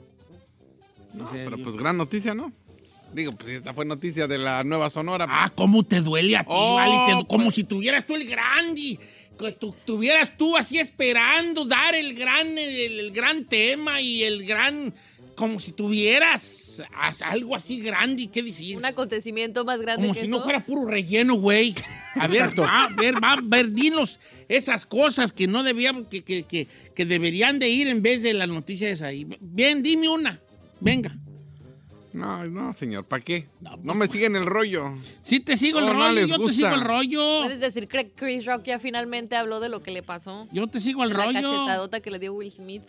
[1.23, 2.51] No, pero pues gran noticia, ¿no?
[3.13, 5.25] Digo, pues esta fue noticia de la Nueva Sonora.
[5.27, 7.25] Ah, cómo te duele a ti, Oh, te- pues.
[7.27, 8.99] como si tuvieras tú el grande,
[9.37, 14.45] que tú tuvieras tú así esperando dar el gran, el, el gran tema y el
[14.45, 14.93] gran,
[15.33, 18.77] como si tuvieras as- algo así grande, ¿qué decir?
[18.77, 20.37] Un acontecimiento más grande Como que si eso.
[20.37, 21.73] no fuera puro relleno, güey.
[22.15, 26.21] A ver, va, a ver, va, a ver, dinos esas cosas que no debíamos, que,
[26.23, 29.25] que, que, que deberían de ir en vez de las noticias ahí.
[29.39, 30.39] Bien, dime una.
[30.79, 31.15] Venga.
[32.11, 33.47] No, no, señor, ¿para qué?
[33.83, 34.93] No me siguen el rollo.
[35.21, 36.55] Sí te sigo el No, no rollo, les yo te gusta.
[36.55, 37.41] sigo el rollo.
[37.43, 40.47] Puedes decir que Chris Rock ya finalmente habló de lo que le pasó.
[40.51, 41.33] Yo te sigo el la rollo.
[41.41, 42.81] cachetadota que le dio Will Smith.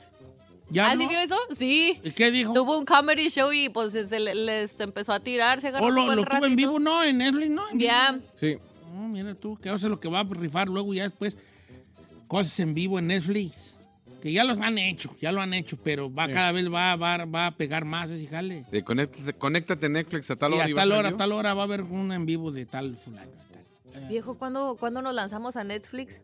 [0.71, 1.03] ¿Ya ¿Ah, no?
[1.03, 1.37] sí vio eso?
[1.59, 2.01] Sí.
[2.03, 2.53] ¿Y ¿Qué dijo?
[2.55, 5.89] Tuvo un comedy show y pues se le- les empezó a tirar, se agarró ¿O
[5.89, 7.03] un lo, tuvo en vivo, no?
[7.05, 7.69] ¿En Netflix, no?
[7.71, 8.19] ¿En Ya.
[8.37, 8.57] Sí.
[8.95, 11.37] No, mira tú, que hace lo que va a rifar luego ya después.
[12.29, 13.77] Cosas en vivo en Netflix.
[14.21, 17.25] Que ya los han hecho, ya lo han hecho, pero va cada vez va, va,
[17.25, 18.65] va a pegar más ese jale.
[18.71, 20.65] De conéctate, conéctate Netflix a tal Y hora.
[20.67, 23.31] a tal hora, a tal hora va a haber un en vivo de tal fulano.
[23.93, 24.07] tal.
[24.09, 26.21] Viejo, ¿cuándo, ¿cuándo nos lanzamos a Netflix?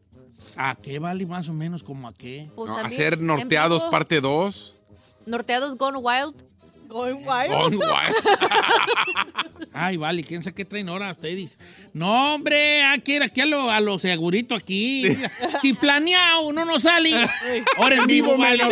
[0.56, 2.48] ¿A qué vale más o menos como a qué?
[2.54, 4.76] Pues No, hacer en Norteados parte 2.
[5.26, 6.34] Norteados Gone Wild.
[6.88, 7.50] Going wild.
[7.50, 8.14] Gone Wild.
[9.72, 11.58] Ay, vale, quién sabe qué traen ahora ustedes.
[11.92, 15.04] No, hombre, hay que ir aquí a lo, a lo segurito aquí.
[15.60, 17.12] si planeado no nos sale.
[17.76, 18.64] Ahora en vivo, Vivo vale.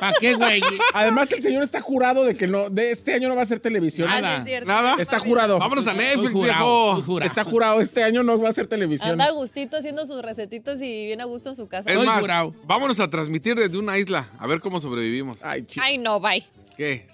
[0.00, 0.60] ¿Para qué, güey?
[0.92, 3.60] Además, el señor está jurado de que no, de este año no va a ser
[3.60, 4.08] televisión.
[4.10, 4.44] Ah, sí, Nada.
[4.58, 4.66] es.
[4.66, 4.96] Nada.
[4.98, 5.58] Está jurado.
[5.58, 7.02] Vámonos a Netflix, jurado, viejo.
[7.02, 7.26] jurado.
[7.26, 9.12] Está jurado, este año no va a ser televisión.
[9.12, 11.88] Anda a gustito haciendo sus recetitas y bien a gusto en su casa.
[11.88, 12.54] Es Estoy más, jurado.
[12.64, 15.44] vámonos a transmitir desde una isla, a ver cómo sobrevivimos.
[15.44, 15.84] Ay, chico.
[15.84, 16.44] Ay, no, bye.
[16.76, 17.06] ¿Qué?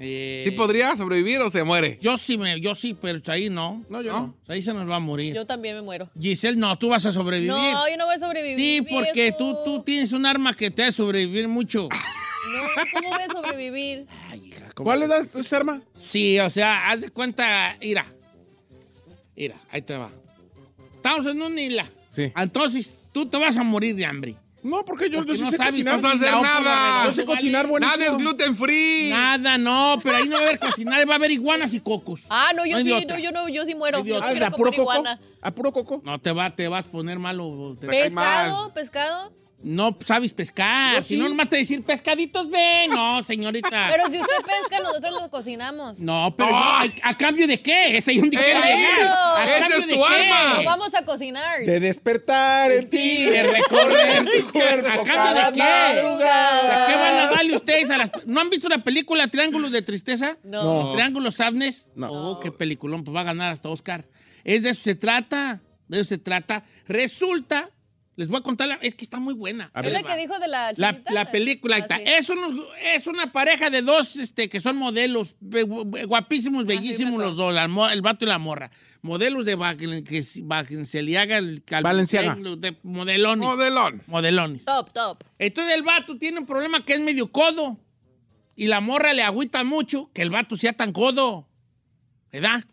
[0.00, 1.98] Eh, ¿Sí podría sobrevivir o se muere?
[2.00, 3.84] Yo sí, me, yo sí, pero ahí no.
[3.88, 4.34] No, yo no.
[4.48, 5.34] Ahí se nos va a morir.
[5.34, 6.10] Yo también me muero.
[6.18, 7.52] Giselle, no, tú vas a sobrevivir.
[7.52, 8.56] No, yo no voy a sobrevivir.
[8.56, 11.88] sí, porque tú, tú tienes un arma que te hace sobrevivir mucho.
[12.44, 12.60] No,
[12.92, 14.06] ¿cómo voy a sobrevivir?
[14.30, 14.84] Ay, hija, ¿cómo?
[14.84, 15.80] ¿Cuál es la tu arma?
[15.96, 18.04] Sí, o sea, haz de cuenta, mira.
[19.34, 20.10] Mira, ahí te va.
[20.96, 21.90] Estamos en una isla.
[22.10, 22.30] Sí.
[22.36, 24.36] Entonces, tú te vas a morir de hambre.
[24.64, 25.94] No, porque yo, Porque yo no sé sabes, cocinar.
[25.96, 26.56] no sabes hacer nada.
[26.56, 27.96] alrededor, Yo sé cocinar buenísimo.
[27.98, 29.10] Nada es gluten free.
[29.10, 32.22] Nada, no, pero ahí no va a haber cocinar, va a haber iguanas y cocos.
[32.30, 33.98] Ah, no, yo No sí, no, yo no, yo sí muero.
[33.98, 34.16] No Yo.
[34.16, 34.82] Ah, quiero ¿de a puro coco?
[34.82, 35.20] iguana.
[35.42, 36.00] ¿A puro coco?
[36.02, 37.76] No te va, te vas a poner malo.
[37.78, 37.86] te-.
[37.86, 39.32] Pescado, pescado.
[39.64, 41.02] No sabes pescar.
[41.02, 41.16] Si sí.
[41.16, 42.90] no, nomás te decir pescaditos, ven.
[42.90, 43.88] No, señorita.
[43.90, 46.00] Pero si usted pesca, nosotros lo cocinamos.
[46.00, 46.54] No, pero.
[46.54, 47.96] ¿a, a cambio de qué?
[47.96, 48.30] Ese hay un.
[48.36, 50.06] ¿A ¡Esta cambio es de tu qué?
[50.06, 50.54] arma!
[50.58, 51.60] No vamos a cocinar.
[51.64, 55.62] De despertar en ti, Sí, de recorrer tu cuerpo ¿A cambio de qué?
[55.62, 56.84] madrugada.
[56.84, 58.10] ¿A qué van a darle ustedes a las...
[58.26, 60.36] ¿No han visto la película Triángulos de Tristeza?
[60.44, 60.62] No.
[60.88, 60.92] No.
[60.92, 61.88] ¿Triángulos Sadness?
[61.94, 62.08] No.
[62.10, 64.04] Oh, qué peliculón, pues va a ganar hasta Oscar.
[64.44, 66.64] Es de eso se trata, de eso se trata.
[66.86, 67.70] Resulta,
[68.16, 69.70] les voy a contar, la- es que está muy buena.
[69.74, 71.12] A ¿Es la que dijo de la La, chinita?
[71.12, 71.96] la película, Ah, está.
[71.98, 72.02] sí.
[72.06, 72.54] es, unos-
[72.94, 77.52] es una pareja de dos este, que son modelos, guapísimos, Ah, sí, bellísimos los dos,
[77.52, 78.70] la el vato y la morra.
[79.02, 82.36] Modelos de Valen- que s- Balenciaga, el cal- Valenciaga.
[82.36, 83.46] de modelones.
[83.46, 84.02] Modelón.
[84.06, 84.64] modelones.
[84.64, 85.24] Top, top.
[85.38, 87.78] Entonces el vato tiene un problema que es medio codo.
[88.56, 91.48] Y la morra le agüita mucho que el vato sea tan codo.
[92.32, 92.64] ¿Verdad?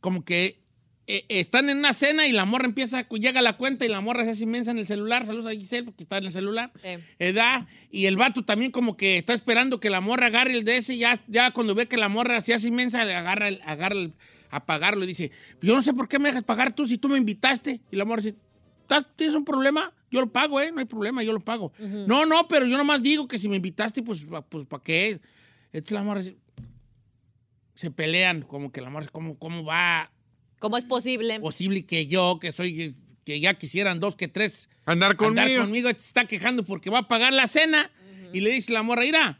[0.00, 0.63] Como que
[1.06, 4.00] eh, están en una cena y la morra empieza, llega a la cuenta y la
[4.00, 5.26] morra se hace inmensa en el celular.
[5.26, 6.72] Saludos a Giselle porque está en el celular.
[7.90, 10.96] Y el vato también como que está esperando que la morra agarre el de ese.
[10.96, 14.14] Ya, ya cuando ve que la morra se hace inmensa, le agarra, el, agarra el,
[14.50, 17.08] a pagarlo y dice, yo no sé por qué me dejas pagar tú si tú
[17.08, 17.80] me invitaste.
[17.90, 18.36] Y la morra dice,
[18.82, 19.92] ¿Estás- ¿tienes un problema?
[20.10, 20.70] Yo lo pago, ¿eh?
[20.70, 21.72] No hay problema, yo lo pago.
[22.06, 25.20] No, no, pero yo nomás digo que si me invitaste, pues, pues ¿para qué?
[25.72, 26.36] Entonces la morra dice-
[27.74, 30.10] se pelean, como que la morra, ¿cómo, cómo va
[30.64, 31.40] ¿Cómo es posible?
[31.40, 32.96] posible que yo, que soy,
[33.26, 35.42] que ya quisieran dos, que tres, Andar conmigo.
[35.42, 37.90] andar conmigo, se está quejando porque va a pagar la cena?
[38.32, 39.38] Y le dice la morra, mira,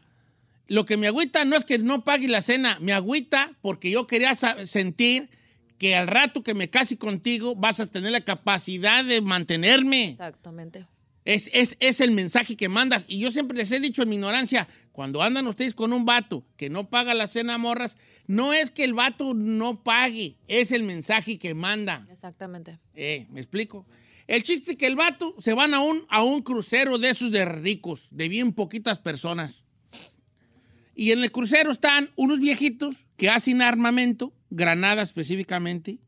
[0.67, 4.05] lo que me agüita no es que no pague la cena, me agüita porque yo
[4.05, 5.31] quería sentir
[5.79, 10.09] que al rato que me case contigo vas a tener la capacidad de mantenerme.
[10.09, 10.85] Exactamente.
[11.25, 13.05] Es, es, es el mensaje que mandas.
[13.07, 16.45] Y yo siempre les he dicho en mi ignorancia, cuando andan ustedes con un vato
[16.55, 20.83] que no paga la cena morras, no es que el vato no pague, es el
[20.83, 22.07] mensaje que manda.
[22.11, 22.79] Exactamente.
[22.93, 23.85] Eh, ¿Me explico?
[24.27, 27.31] El chiste es que el vato se van a un, a un crucero de esos
[27.31, 29.63] de ricos, de bien poquitas personas.
[30.95, 35.99] Y en el crucero están unos viejitos que hacen armamento, granadas específicamente,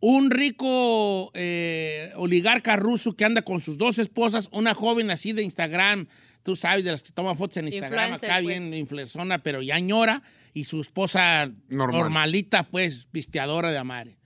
[0.00, 5.42] un rico eh, oligarca ruso que anda con sus dos esposas, una joven así de
[5.42, 6.06] Instagram,
[6.46, 8.46] tú sabes, de las que toma fotos en Instagram, Influencer, acá pues.
[8.46, 10.22] bien influerzona, pero ya ñora,
[10.54, 12.02] y su esposa Normal.
[12.02, 14.16] normalita, pues, pisteadora de amare.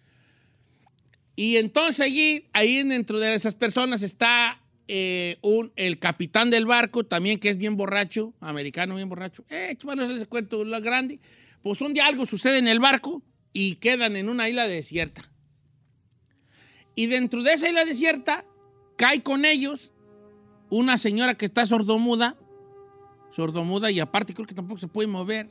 [1.35, 7.07] Y entonces allí, ahí dentro de esas personas está eh, un, el capitán del barco,
[7.07, 9.47] también que es bien borracho, americano bien borracho.
[9.49, 11.21] Eh, bueno, les cuento lo grande.
[11.63, 13.23] Pues un día algo sucede en el barco
[13.55, 15.31] y quedan en una isla desierta.
[16.95, 18.45] Y dentro de esa isla desierta
[18.97, 19.93] cae con ellos
[20.71, 22.37] una señora que está sordomuda,
[23.31, 25.49] sordomuda y aparte creo que tampoco se puede mover.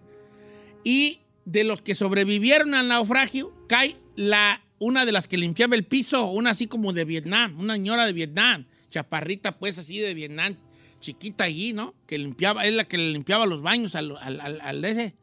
[0.83, 5.85] Y de los que sobrevivieron al naufragio, cae la, una de las que limpiaba el
[5.85, 10.55] piso, una así como de Vietnam, una señora de Vietnam, chaparrita pues así de Vietnam,
[10.99, 11.95] chiquita allí, ¿no?
[12.07, 15.15] Que limpiaba, es la que limpiaba los baños al, al, al- al ese.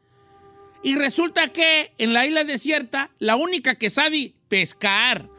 [0.83, 5.29] Y resulta que en la isla desierta, la única que sabe pescar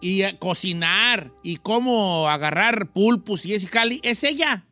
[0.00, 4.64] y eh, cocinar y cómo agarrar pulpos y ese cali es ella.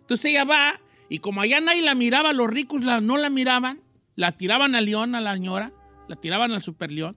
[0.00, 3.80] Entonces ella va y como allá nadie la miraba, los ricos la- no la miraban,
[4.16, 5.72] la tiraban al león, a la señora,
[6.08, 7.16] la tiraban al super león.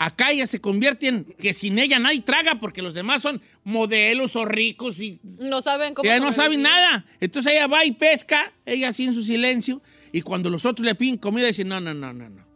[0.00, 4.36] Acá ella se convierte en que sin ella nadie traga porque los demás son modelos
[4.36, 6.08] o ricos y No saben cómo.
[6.08, 6.62] ella no sabe sobrevivir.
[6.70, 7.04] nada.
[7.18, 10.94] Entonces ella va y pesca, ella así en su silencio, y cuando los otros le
[10.94, 12.46] piden comida, dice, no, no, no, no, no.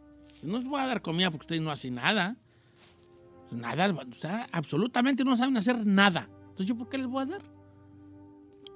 [0.41, 2.37] No les voy a dar comida porque ustedes no hacen nada.
[3.53, 6.29] Nada, o sea, absolutamente no saben hacer nada.
[6.49, 7.41] Entonces, ¿yo por qué les voy a dar?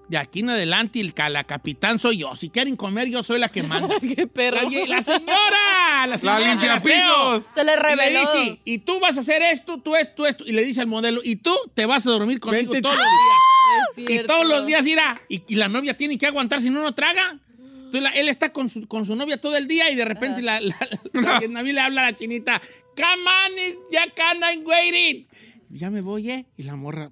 [0.09, 2.33] De aquí en adelante, el, la capitán soy yo.
[2.35, 3.93] Si quieren comer, yo soy la que manda.
[4.15, 4.69] Qué perro.
[4.69, 6.39] La, la señora, la señora.
[6.39, 6.79] La del aseo.
[6.79, 7.43] limpiapisos.
[7.53, 8.19] Se le Y reveló.
[8.21, 10.45] dice, y tú vas a hacer esto, tú esto, esto.
[10.47, 13.05] Y le dice al modelo, y tú te vas a dormir conmigo Vente, todos los
[13.05, 14.09] días.
[14.09, 15.19] Es Y todos los días irá.
[15.27, 17.39] Y, y la novia tiene que aguantar si no, no traga.
[17.88, 20.41] Entonces la- él está con su, con su novia todo el día y de repente
[20.41, 20.78] la, la,
[21.13, 22.62] la vietnamí le habla a la chinita,
[22.95, 25.28] come on, ya can I'm waiting.
[25.69, 26.45] Ya me voy, ¿eh?
[26.58, 27.12] Y la morra,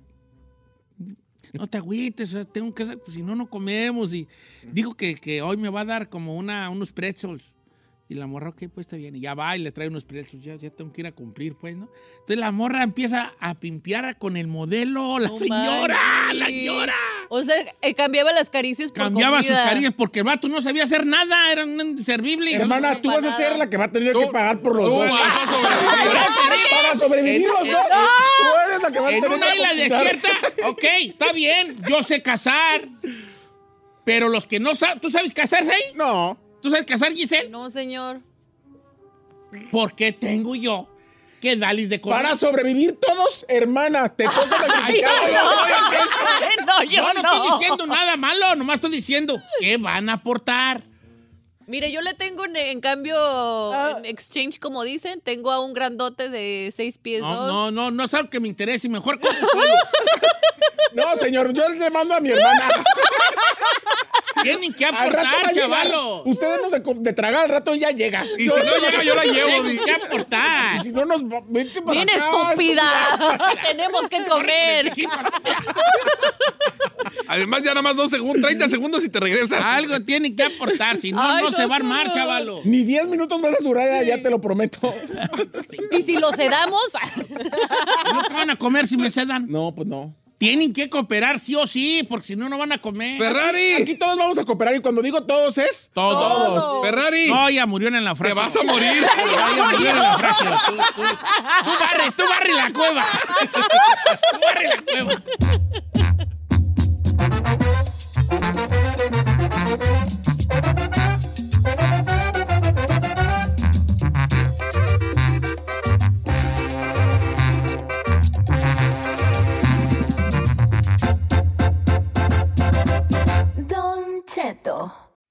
[1.54, 4.14] no te agüites, tengo que pues si no, no comemos.
[4.14, 4.28] Y
[4.72, 7.54] digo que, que hoy me va a dar como una, unos pretzels.
[8.08, 9.15] Y la morra, ok, pues está bien.
[9.15, 10.44] Y ya va y le trae unos pretzels.
[10.44, 11.89] Ya, ya tengo que ir a cumplir, pues, ¿no?
[12.13, 15.98] Entonces la morra empieza a pimpear con el modelo, la señora,
[16.34, 16.94] la señora.
[17.30, 20.84] O sea, eh, cambiaba las caricias por Cambiaba sus carillas porque el vato no sabía
[20.84, 22.54] hacer nada, era un inservible.
[22.54, 24.91] Hermana, tú vas a ser la que va a tener que pagar por los Tú
[24.91, 25.10] dos.
[25.10, 26.70] vas a sobrevivir.
[26.70, 27.82] Para sobrevivir En- los en- dos.
[28.38, 30.04] Tú eres la que va a En tener una que isla cocinar.
[30.04, 30.30] desierta,
[30.70, 32.88] ok, está bien, yo sé cazar.
[34.04, 35.82] Pero los que no saben, ¿tú sabes cazar ahí?
[35.96, 36.38] No.
[36.65, 37.47] ¿Tú sabes cazar, Giselle?
[37.47, 38.21] No, señor.
[39.71, 40.89] ¿Por qué tengo yo
[41.39, 42.23] que darles de comer?
[42.23, 45.12] Para sobrevivir todos, hermana, te toca sacrificar.
[46.65, 50.82] no, Yo no, estoy diciendo nada malo, nomás estoy diciendo que van a aportar.
[51.67, 53.95] Mire, yo le tengo en, en cambio, Ah.
[53.97, 57.51] en exchange, como dicen, tengo a un grandote de seis pies No, dos.
[57.51, 59.19] no, no, no es algo que me interese, mejor
[59.51, 59.73] solo.
[60.93, 62.69] No, señor, yo le mando a mi hermana.
[64.43, 66.23] Tienen que aportar, chavalo.
[66.23, 68.23] Ustedes no se com- de tragar, al rato ya llega.
[68.38, 69.47] Y si no llega, yo la llevo.
[69.63, 70.75] Tienen que aportar.
[70.75, 71.23] Y si no nos...
[71.23, 73.54] va- Vente para ¡Bien acá, estúpida!
[73.67, 74.91] Tenemos que comer.
[77.28, 79.63] Además, ya nada más dos segundos, 30 segundos y te regresas.
[79.63, 82.62] Algo tienen que aportar, si no, Ay, no no, se va a armar, chavalo.
[82.63, 84.80] Ni 10 minutos vas a durar, ya, ya te lo prometo.
[85.91, 86.82] Y si lo sedamos,
[88.13, 89.48] ¿No qué van a comer si me cedan?
[89.50, 90.13] No, pues no.
[90.38, 93.18] Tienen que cooperar sí o sí, porque si no, no van a comer.
[93.18, 93.74] Ferrari.
[93.74, 95.89] Aquí todos vamos a cooperar y cuando digo todos es...
[95.94, 96.86] Todos.
[96.86, 97.30] Ferrari.
[97.30, 98.36] No, ya murió en el naufragio.
[98.36, 98.91] Te vas a morir.
[99.15, 100.52] Ya, ya murió en naufragio.
[100.65, 101.04] Tú, tú,
[101.63, 103.06] tú barre, tú barre la cueva.
[103.54, 105.22] Tú barre la cueva.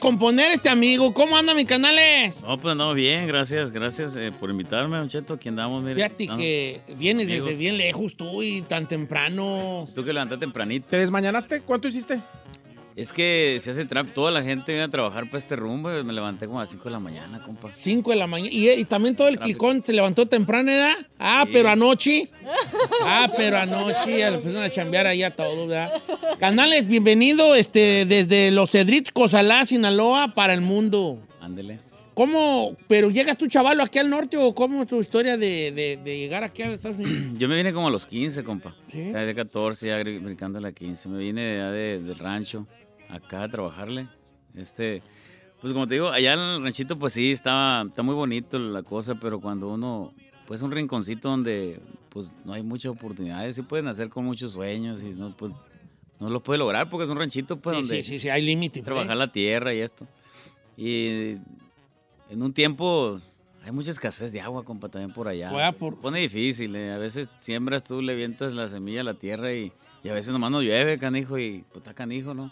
[0.00, 1.12] Componer este amigo.
[1.14, 2.40] ¿Cómo anda mi Canales?
[2.42, 5.34] No, pues no, bien, gracias, gracias eh, por invitarme, Don Cheto.
[5.34, 5.96] Aquí andamos, mire.
[5.96, 7.46] Fíjate que vienes amigos.
[7.46, 9.88] desde bien lejos tú y tan temprano.
[9.94, 10.86] Tú que levantaste tempranito.
[10.90, 11.60] ¿Te desmañanaste?
[11.60, 12.20] ¿Cuánto hiciste?
[12.94, 15.96] Es que se hace trap, toda la gente viene a trabajar para este rumbo.
[15.98, 17.70] y Me levanté como a las 5 de la mañana, compa.
[17.74, 18.50] 5 de la mañana.
[18.52, 20.94] Y, y también todo el clicón se levantó temprana edad.
[21.18, 22.28] Ah, pero anoche.
[23.04, 25.92] Ah, pero anoche ya le empezaron a chambear ahí a todos, ¿verdad?
[26.38, 31.18] Canales, bienvenido este, desde Los Cedritos, Cosalá, Sinaloa, para el mundo.
[31.40, 31.78] Ándele.
[32.14, 32.76] ¿Cómo?
[32.88, 36.18] ¿Pero llegas tú, chavalo, aquí al norte o cómo es tu historia de, de- de
[36.18, 37.12] llegar aquí a Estados Unidos?
[37.38, 38.74] Yo me vine como a los 15, compa.
[38.86, 39.10] ¿Sí?
[39.12, 41.08] Ya de 14, ya brincando a la 15.
[41.08, 42.66] Me vine de, de- del rancho,
[43.14, 44.08] acá a trabajarle.
[44.54, 45.02] Este,
[45.60, 48.82] pues como te digo, allá en el ranchito, pues sí, estaba, está muy bonito la
[48.82, 50.12] cosa, pero cuando uno,
[50.46, 55.02] pues un rinconcito donde, pues no hay muchas oportunidades, sí pueden hacer con muchos sueños
[55.02, 55.52] y no, pues,
[56.20, 58.42] no lo puede lograr porque es un ranchito, pues Sí, donde sí, sí, sí, hay
[58.42, 58.82] límite.
[58.82, 59.18] trabajar pues.
[59.18, 60.06] la tierra y esto.
[60.76, 61.34] Y
[62.30, 63.18] en un tiempo
[63.64, 65.50] hay mucha escasez de agua, compa, también por allá.
[65.50, 66.92] Pues, por- Se pone difícil, eh.
[66.92, 70.32] a veces siembras tú, le vientas la semilla a la tierra y, y a veces
[70.32, 72.50] nomás no llueve, canijo, y pues está canijo, ¿no?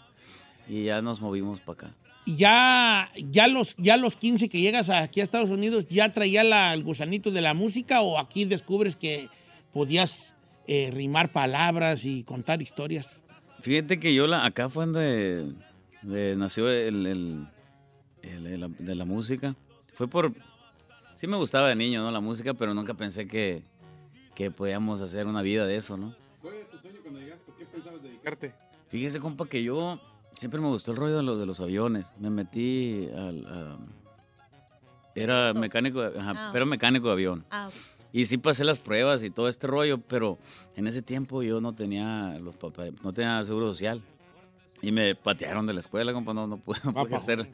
[0.71, 1.95] Y ya nos movimos para acá.
[2.25, 6.43] Y ya, ya, los, ya los 15 que llegas aquí a Estados Unidos, ¿ya traía
[6.45, 9.27] la- el gusanito de la música o aquí descubres que
[9.73, 10.33] podías
[10.67, 13.21] eh, rimar palabras y contar historias?
[13.59, 15.51] Fíjate que yo la, acá fue donde
[16.03, 17.47] de- nació el, el-
[18.21, 19.55] el- de, la, de la música.
[19.93, 20.33] Fue por...
[21.15, 22.11] Sí me gustaba de niño, ¿no?
[22.11, 23.61] La música, pero nunca pensé que,
[24.35, 26.15] que podíamos hacer una vida de eso, ¿no?
[26.41, 27.51] ¿Cuál era tu sueño cuando llegaste?
[27.59, 28.53] ¿Qué pensabas dedicarte?
[28.89, 29.99] Fíjese, compa, que yo
[30.41, 32.15] siempre me gustó el rollo de, lo- de los aviones.
[32.19, 33.45] Me metí al...
[33.45, 33.77] a-
[35.13, 36.51] era mecánico, de- ajá, Ah.
[36.55, 37.45] era mecánico de avión.
[37.51, 37.69] Ah.
[38.11, 40.37] Y sí pasé las pruebas y todo este rollo, pero
[40.75, 44.01] en ese tiempo yo no tenía los papeles, no tenía seguro social.
[44.81, 47.47] Y me patearon de la escuela, compa, no, no pude, no pude hacer.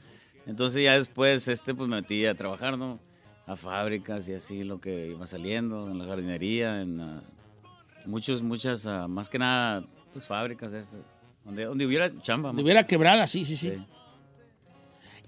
[0.45, 2.99] Entonces ya después este, pues me metí a trabajar, ¿no?
[3.47, 7.21] A fábricas y así lo que iba saliendo, en la jardinería, en ah,
[8.05, 9.83] muchos, muchas, ah, más que nada,
[10.13, 10.97] pues fábricas, es,
[11.47, 12.51] donde, donde hubiera chamba.
[12.51, 13.71] Hubiera quebrada, sí, sí, sí.
[13.71, 13.85] Sí.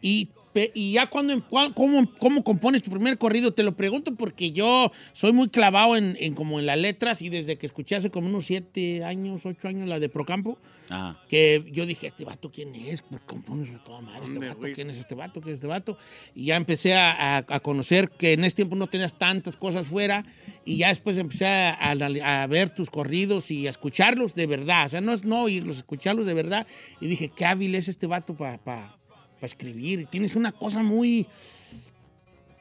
[0.02, 0.30] Y,
[0.74, 3.54] y ya cuando, cua- ¿cómo, ¿cómo compones tu primer corrido?
[3.54, 7.30] Te lo pregunto porque yo soy muy clavado en, en como en las letras y
[7.30, 10.58] desde que escuché hace como unos siete años, ocho años la de Procampo,
[10.90, 11.22] Ajá.
[11.30, 13.02] que yo dije, ¿este vato quién es?
[13.04, 14.24] ¿Por qué compones toda madre?
[14.26, 15.40] ¿Este vato quién es este vato?
[15.40, 15.98] ¿Quién es este vato?
[16.34, 19.86] Y ya empecé a, a- a conocer que en ese tiempo no tenías tantas cosas
[19.86, 20.26] fuera
[20.66, 24.88] y ya después empecé a, a- a ver tus corridos y a escucharlos de verdad.
[24.88, 26.66] O sea, no es no oírlos, escucharlos de verdad.
[27.00, 28.98] Y dije, qué hábil es este vato para
[29.46, 30.02] escribir.
[30.02, 31.28] Y tienes una cosa muy...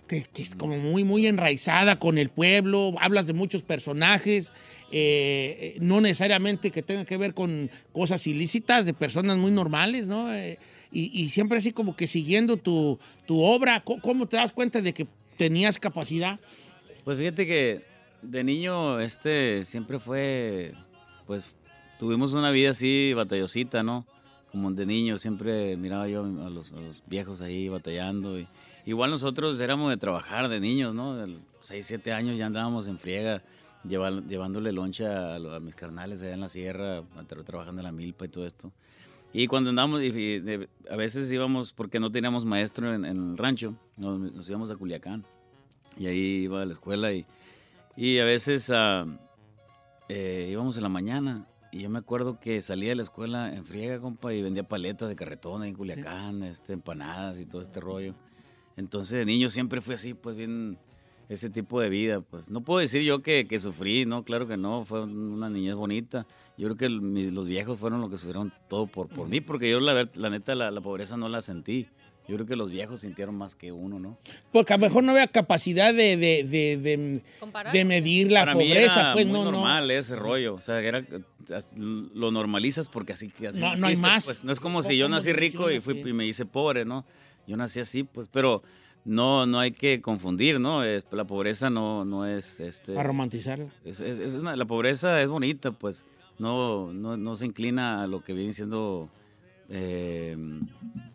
[0.07, 4.53] Que, que es como muy, muy enraizada con el pueblo, hablas de muchos personajes,
[4.91, 10.09] eh, eh, no necesariamente que tenga que ver con cosas ilícitas, de personas muy normales,
[10.09, 10.33] ¿no?
[10.33, 10.59] Eh,
[10.91, 14.81] y, y siempre así como que siguiendo tu, tu obra, ¿cómo, cómo te das cuenta
[14.81, 15.07] de que
[15.37, 16.41] tenías capacidad?
[17.05, 17.85] Pues fíjate que
[18.23, 20.73] de niño este siempre fue,
[21.27, 21.55] pues
[21.99, 24.07] tuvimos una vida así batallosita, ¿no?
[24.59, 28.41] Como de niño siempre miraba yo a los, a los viejos ahí batallando.
[28.41, 28.49] Y,
[28.87, 31.15] igual nosotros éramos de trabajar de niños, ¿no?
[31.15, 33.41] De los 6, 7 años ya andábamos en friega
[33.87, 37.05] lleva- llevándole loncha a, a mis carnales allá en la sierra,
[37.47, 38.73] trabajando en la milpa y todo esto.
[39.33, 43.31] Y cuando andábamos, y- y de- a veces íbamos, porque no teníamos maestro en, en
[43.31, 45.25] el rancho, nos, nos íbamos a Culiacán.
[45.97, 47.25] Y ahí iba a la escuela y,
[47.97, 49.07] y a veces ah,
[50.09, 51.47] eh, íbamos en la mañana.
[51.71, 55.09] Y yo me acuerdo que salía de la escuela en friega, compa, y vendía paletas
[55.09, 58.15] de carretón en Culiacán, este, empanadas y todo este rollo.
[58.77, 60.79] Entonces de niño siempre fue así, pues bien,
[61.29, 62.21] ese tipo de vida.
[62.21, 65.75] Pues no puedo decir yo que, que sufrí, no, claro que no, fue una niñez
[65.75, 66.27] bonita.
[66.57, 69.81] Yo creo que los viejos fueron los que sufrieron todo por, por mí, porque yo
[69.81, 71.87] la, la neta la, la pobreza no la sentí.
[72.29, 74.19] Yo creo que los viejos sintieron más que uno, ¿no?
[74.53, 77.23] Porque a lo mejor no había capacidad de, de, de, de-
[77.73, 79.53] de medir la Para mí pobreza, era pues muy no, no.
[79.53, 80.55] normal ese rollo.
[80.55, 81.03] O sea, era,
[82.15, 84.25] lo normalizas porque así, así No, no hay naciste, más.
[84.25, 84.45] pues.
[84.45, 87.05] No es como ¿Cómo- si yo nací rico y, fui, y me hice pobre, ¿no?
[87.47, 88.63] Yo nací así, pues, pero
[89.05, 90.85] no, no hay que confundir, ¿no?
[90.85, 92.61] Es- la pobreza no, no es...
[92.61, 93.69] Este, Para romantizarla.
[93.85, 96.05] es, es- es una- la pobreza es bonita, pues.
[96.39, 99.09] No, no, no se inclina a lo que viene siendo
[99.69, 100.37] eh,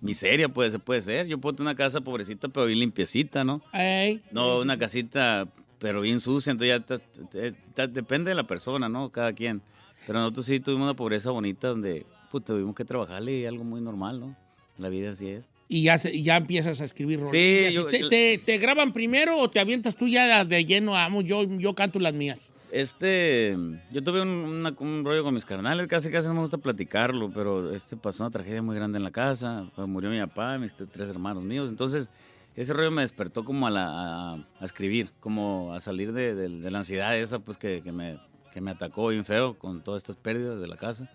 [0.01, 1.27] miseria, pues, puede ser.
[1.27, 3.61] Yo puedo tener una casa pobrecita, pero bien limpiecita, ¿no?
[3.73, 4.21] Ey.
[4.31, 5.47] No, una casita,
[5.79, 7.01] pero bien sucia, entonces
[7.33, 9.09] ya te- depende de la persona, ¿no?
[9.09, 9.61] Cada quien.
[10.05, 13.79] Pero nosotros sí tuvimos una pobreza bonita donde pues, tuvimos que trabajarle y algo muy
[13.81, 14.35] normal, ¿no?
[14.77, 15.43] La vida así es.
[15.69, 17.25] Y ya, y ya empiezas a escribir Sí,
[17.65, 17.71] rolillas.
[17.71, 20.91] ¿Y yo- te, yo- te- te graban primero o te avientas tú ya de lleno?
[20.91, 22.53] Vamos, yo, yo canto las mías.
[22.71, 23.55] Este,
[23.91, 27.31] yo tuve un, una- un rollo con mis carnales, casi casi no me gusta platicarlo,
[27.31, 30.75] pero este pasó una tragedia muy grande en la casa, pues, murió mi papá, mis
[30.75, 32.09] tres hermanos míos, entonces
[32.55, 36.49] ese rollo me despertó como a, la, a, a escribir, como a salir de, de-
[36.49, 38.17] de la ansiedad esa pues que, que me,
[38.53, 41.09] que me atacó bien feo con todas estas pérdidas de la casa.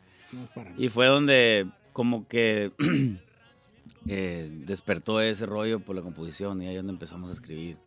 [0.76, 2.72] Y fue donde como que
[4.06, 7.78] eh, despertó ese rollo por la composición y ahí es donde empezamos a escribir.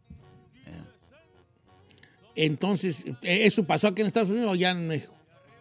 [2.36, 5.14] Entonces, ¿eh, ¿eso pasó aquí en Estados Unidos o ya en México?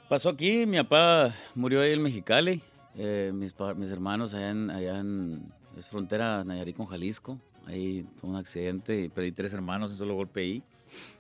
[0.09, 2.61] Pasó aquí, mi papá murió ahí en Mexicali,
[2.97, 8.33] eh, mis, mis hermanos allá en, allá en, es frontera Nayarit con Jalisco, ahí tuvo
[8.33, 10.63] un accidente y perdí tres hermanos, un solo golpe ahí,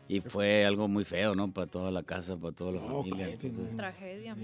[0.09, 1.53] y fue algo muy feo, ¿no?
[1.53, 3.29] Para toda la casa, para toda la familia.
[3.29, 4.37] entonces, Tragedia.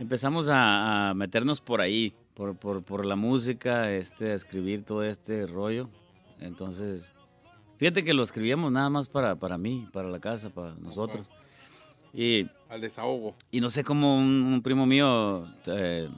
[0.00, 5.02] empezamos a, a meternos por ahí, por, por, por la música, este, a escribir todo
[5.04, 5.88] este rollo,
[6.40, 7.12] entonces,
[7.78, 11.30] fíjate que lo escribíamos nada más para, para mí, para la casa, para nosotros.
[12.12, 13.34] Y Al desahogo.
[13.50, 16.08] y no sé cómo un, un primo mío eh,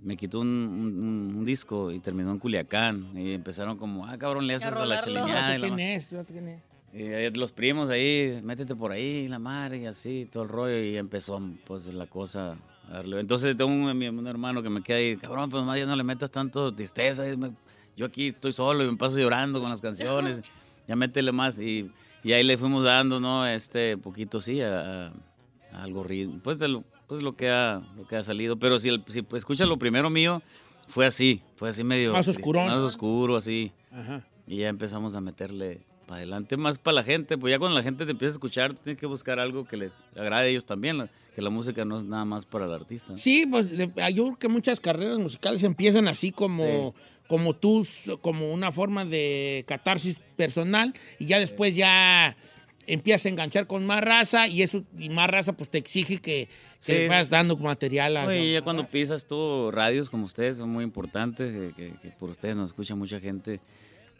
[0.00, 3.10] me quitó un, un- un disco y terminó en Culiacán.
[3.16, 5.24] Y empezaron como, ah, cabrón, le haces a la y la
[5.58, 6.08] ¿Quién ma- es?
[6.28, 6.62] ¿Quién es?
[6.92, 10.82] Y los primos ahí, métete por ahí, la madre, y así, todo el rollo.
[10.82, 12.56] Y empezó, pues, la cosa
[12.88, 13.20] a darle.
[13.20, 16.02] Entonces tengo un, un hermano que me queda ahí, cabrón, pues, más ya no le
[16.04, 17.22] metas tanto tristeza.
[17.36, 17.52] me-
[17.96, 20.42] Yo aquí estoy solo y me paso llorando con las canciones.
[20.88, 21.58] ya métele más.
[21.58, 21.90] Y,
[22.24, 23.46] y ahí le fuimos dando, ¿no?
[23.46, 25.12] Este, poquito, sí, a, a-
[25.72, 26.40] algo ritmo.
[26.42, 28.58] Pues, de lo, pues lo, que ha, lo que ha salido.
[28.58, 30.42] Pero si, el- si pues, escuchas lo primero mío,
[30.88, 31.40] fue así.
[31.54, 32.12] Fue así medio...
[32.12, 32.66] Más oscurón.
[32.66, 33.70] Más oscuro, así.
[33.92, 34.26] Ajá.
[34.48, 37.38] Y ya empezamos a meterle para adelante, más para la gente.
[37.38, 39.76] Pues ya cuando la gente te empieza a escuchar, tú tienes que buscar algo que
[39.76, 41.08] les agrade a ellos también.
[41.36, 43.16] Que la música no es nada más para el artista.
[43.16, 46.96] Sí, pues de- yo creo que muchas carreras musicales empiezan así como,
[47.28, 47.86] como tú,
[48.20, 52.36] como una forma de catarsis personal y ya después ya
[52.88, 56.46] empiezas a enganchar con más raza y eso y más raza pues te exige que,
[56.46, 56.48] que
[56.80, 56.92] Sí.
[56.92, 60.82] le vayas dando material a Oye, ya cuando pisas tú radios como ustedes, son muy
[60.82, 63.60] importantes, que, que- que por ustedes nos escucha mucha gente,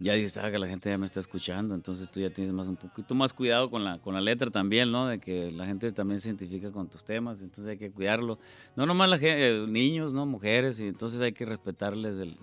[0.01, 2.69] ya dices, ah, que la gente ya me está escuchando, entonces tú ya tienes más
[2.69, 5.07] un poquito más cuidado con la, con la letra también, ¿no?
[5.07, 8.39] De que la gente también se identifica con tus temas, entonces hay que cuidarlo.
[8.77, 10.25] No nomás la gente, niños, ¿no?
[10.25, 12.39] Mujeres, y entonces hay que respetarles el,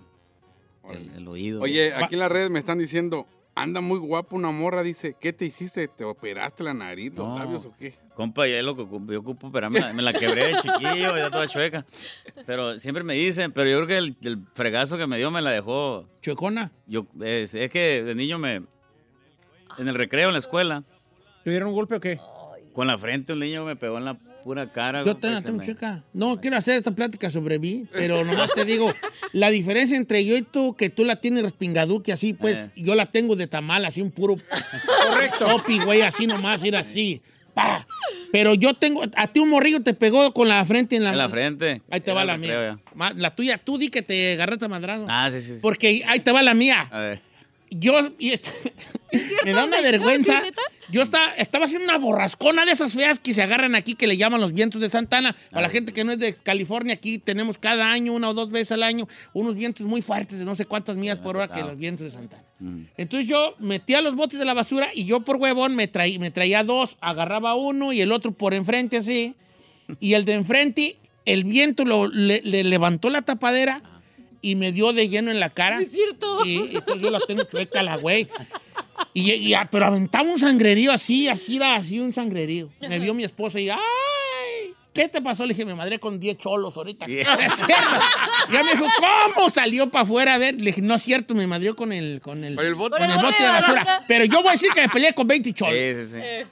[0.88, 1.60] el, el oído.
[1.60, 3.26] Oye, aquí en las redes me están diciendo,
[3.62, 5.88] anda muy guapo una morra, dice, ¿qué te hiciste?
[5.88, 7.38] ¿Te operaste la nariz, los No.
[7.38, 7.94] labios o qué?
[8.14, 11.86] Compa, ya lo que yo ocupo, pero me la, quebré de chiquillo, ya toda chueca.
[12.46, 15.40] Pero siempre me dicen, pero yo creo que el, el fregazo que me dio me
[15.40, 16.08] la dejó.
[16.20, 16.72] ¿Chuecona?
[16.86, 18.62] Yo, es, es que de niño me.
[19.78, 20.82] En el recreo en la escuela,
[21.44, 22.18] ¿Te dieron un golpe o qué?
[22.78, 25.04] Con la frente un niño me pegó en la pura cara.
[25.04, 26.04] Yo te la tengo me- chueca.
[26.12, 28.94] No, quiero hacer esta plática sobre mí, pero nomás te digo,
[29.32, 32.70] la diferencia entre yo y tú, que tú la tienes respingaduque así, pues Eh.
[32.76, 34.36] yo la tengo de tamal, así un puro...
[35.10, 35.46] Correcto.
[35.48, 37.20] Topi, güey, así nomás, ir así.
[37.52, 37.84] Pa.
[38.30, 41.10] Pero yo tengo, a ti un morrillo te pegó con la frente en la...
[41.10, 41.82] En la frente.
[41.90, 42.78] Ahí te Era va la mía.
[43.16, 45.04] La tuya, tú di que te agarraste a madrazo.
[45.08, 45.54] Ah, sí, sí.
[45.54, 45.58] sí.
[45.60, 46.86] Porque ahí te va la mía.
[46.92, 47.27] A ver.
[47.70, 48.32] Yo, y
[49.44, 50.42] me da una vergüenza.
[50.90, 54.16] Yo estaba, estaba haciendo una borrascona de esas feas que se agarran aquí, que le
[54.16, 55.36] llaman los vientos de Santana.
[55.50, 58.50] Para la gente que no es de California, aquí tenemos cada año, una o dos
[58.50, 61.60] veces al año, unos vientos muy fuertes de no sé cuántas millas por hora que
[61.60, 62.42] los vientos de Santana.
[62.96, 66.30] Entonces yo metía los botes de la basura y yo por huevón me, traí- me
[66.30, 69.34] traía dos, agarraba uno y el otro por enfrente así.
[70.00, 70.96] Y el de enfrente,
[71.26, 73.82] el viento lo- le, le levantó la tapadera
[74.40, 75.78] y me dio de lleno en la cara.
[75.80, 76.44] Es cierto.
[76.44, 78.28] Sí, entonces yo la tengo chueca la güey.
[79.14, 82.68] Y, y- ah, pero aventaba un sangrerío así, así era, así un sangrerío.
[82.80, 83.78] Me vio mi esposa y, ¡ay!
[84.92, 85.44] ¿Qué te pasó?
[85.44, 87.06] Le dije, me madré con 10 cholos ahorita.
[87.06, 87.34] Yeah.
[87.36, 87.74] No es cierto.
[88.48, 88.86] Y ella me dijo,
[89.34, 90.34] ¿cómo salió para afuera?
[90.34, 92.74] A ver, le dije, no es cierto, me madrió con el, con el, Con el
[92.74, 92.96] bote.
[92.98, 94.04] con el bote de basura.
[94.08, 95.74] Pero yo voy a decir que me peleé con 20 cholos.
[95.74, 96.18] Sí, sí, sí.
[96.20, 96.46] Eh,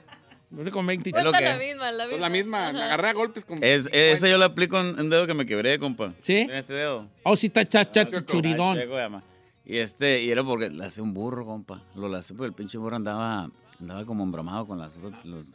[0.71, 2.19] con 20 Es lo que- la misma, la Pues misma.
[2.19, 3.61] la misma, me agarré a golpes con...
[3.63, 6.13] Es, esa yo la aplico en un dedo que me quebré, compa.
[6.19, 6.37] ¿Sí?
[6.37, 7.07] En este dedo.
[7.23, 8.75] Oh, sí, está cha, cha, Ah, churidón.
[8.75, 9.23] chueco, llama.
[9.65, 11.81] Y este, y era porque le hace un burro, compa.
[11.95, 15.51] Lo lacé porque el pinche burro andaba, andaba como embromado con las otras- los-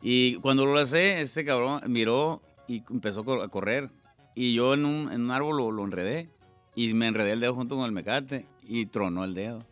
[0.00, 3.90] Y cuando lo lacé, este cabrón miró y empezó a cor- a correr.
[4.34, 6.28] Y yo en un, en un árbol lo, lo enredé.
[6.74, 9.64] Y me enredé el dedo junto con el mecate y tronó el dedo.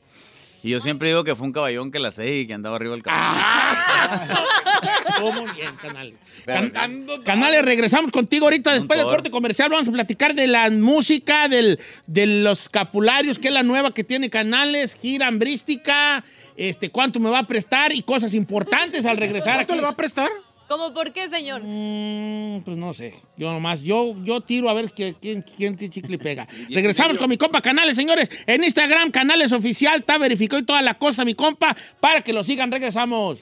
[0.63, 3.03] Y yo siempre digo que fue un caballón que la y que andaba arriba del
[3.03, 3.41] caballo.
[5.19, 6.15] ¿Cómo bien, canales?
[6.45, 9.71] Can- canales, regresamos contigo ahorita después del corte comercial.
[9.71, 14.05] Vamos a platicar de la música, del, de los capularios, que es la nueva que
[14.05, 16.25] tiene canales, gira hambrística,
[16.57, 19.81] este, cuánto me va a prestar y cosas importantes al regresar ¿Cuánto aquí.
[19.81, 20.29] le va a prestar?
[20.71, 21.63] ¿Cómo por qué, señor?
[21.65, 23.13] Mm, pues no sé.
[23.37, 26.47] Yo nomás, yo, yo tiro a ver que- quién, quién chicle pega.
[26.71, 28.29] Regresamos con mi compa Canales, señores.
[28.47, 32.45] En Instagram, Canales Oficial, está verificado y toda la cosa, mi compa, para que lo
[32.45, 32.71] sigan.
[32.71, 33.41] Regresamos.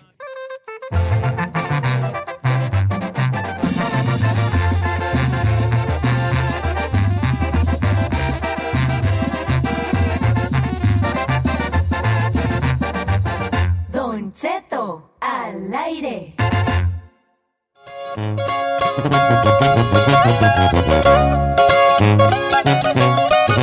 [13.92, 16.37] Don Cheto, al aire.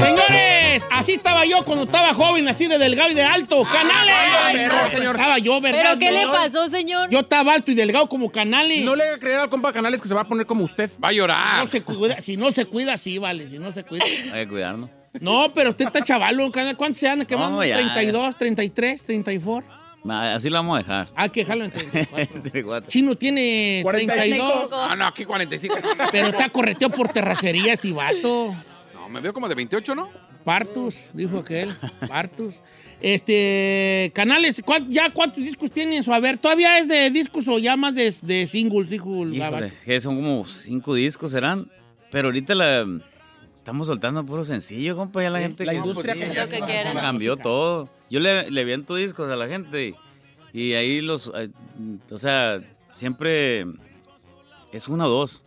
[0.02, 3.64] Señores, así estaba yo cuando estaba joven, así de delgado y de alto.
[3.72, 4.14] ¡Canales!
[4.54, 5.16] perro, señor.
[5.16, 5.82] Estaba yo, ¿verdad?
[5.84, 7.10] ¿Pero qué le pasó, señor?
[7.10, 8.84] Yo estaba alto y delgado como Canales.
[8.84, 10.90] No le haga creer al compa Canales que se va a poner como usted.
[11.04, 11.60] Va a Si llorar.
[11.60, 13.48] no se cuida, si no se cuida, sí, vale.
[13.48, 14.04] Si no se cuida.
[14.34, 14.90] Hay que cuidarnos.
[15.22, 16.76] No, pero usted está chavalo, Canales.
[16.76, 17.58] ¿Cuántos se anda quemando?
[17.58, 19.85] No, ya, 32, 33, 34.
[20.06, 21.08] Ma- Así lo vamos a dejar.
[21.16, 22.42] Hay que dejarlo en 34.
[22.42, 22.90] 34.
[22.92, 25.76] Chino tiene 32, Ah, no, aquí 45.
[25.84, 28.56] No, no, pero está correteo por terracería este vato.
[28.94, 30.10] No, me veo como de 28, ¿no?
[30.44, 31.76] Partus, dijo aquel.
[32.08, 32.54] Partus.
[33.02, 36.38] Este, Canales, ¿cuán- ¿ya cuántos discos tiene en su haber?
[36.38, 40.16] ¿Todavía es de discos o ya más de, de singles, dijo el Híjole, que son
[40.16, 41.70] como cinco discos, serán.
[42.12, 42.86] Pero ahorita la
[43.58, 45.22] estamos soltando puro sencillo, compa.
[45.24, 46.94] Ya la gente la que- industria sí, ya que quieren.
[46.98, 47.90] cambió todo.
[48.10, 49.96] Yo le, le viento discos a la gente
[50.54, 51.32] y, ahí los.
[51.36, 51.50] eh,
[52.12, 52.58] O sea,
[52.94, 53.66] siempre
[54.72, 55.44] es uno o dos.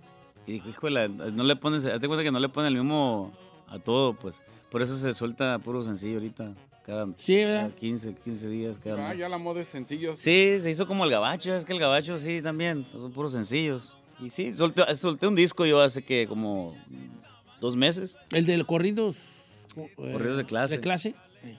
[0.47, 1.85] Y digo, híjole, no le pones.
[1.87, 3.33] Hazte cuenta que no le ponen el mismo
[3.69, 4.43] a todo, pues.
[4.71, 6.55] Por eso se suelta puro sencillo ahorita.
[6.85, 7.65] Cada, Sí, ¿verdad?
[7.69, 9.19] cada 15, 15 días, cada Ah, mes.
[9.19, 10.17] ya la moda es sencillo.
[10.17, 13.95] Sí, se hizo como el gabacho, es que el gabacho sí también, son puros sencillos.
[14.21, 16.75] Y sí, solté, solté un disco yo hace que como
[17.61, 18.17] dos meses.
[18.31, 19.17] El de los corridos.
[19.77, 20.77] eh, Corridos de clase.
[20.77, 21.15] De clase.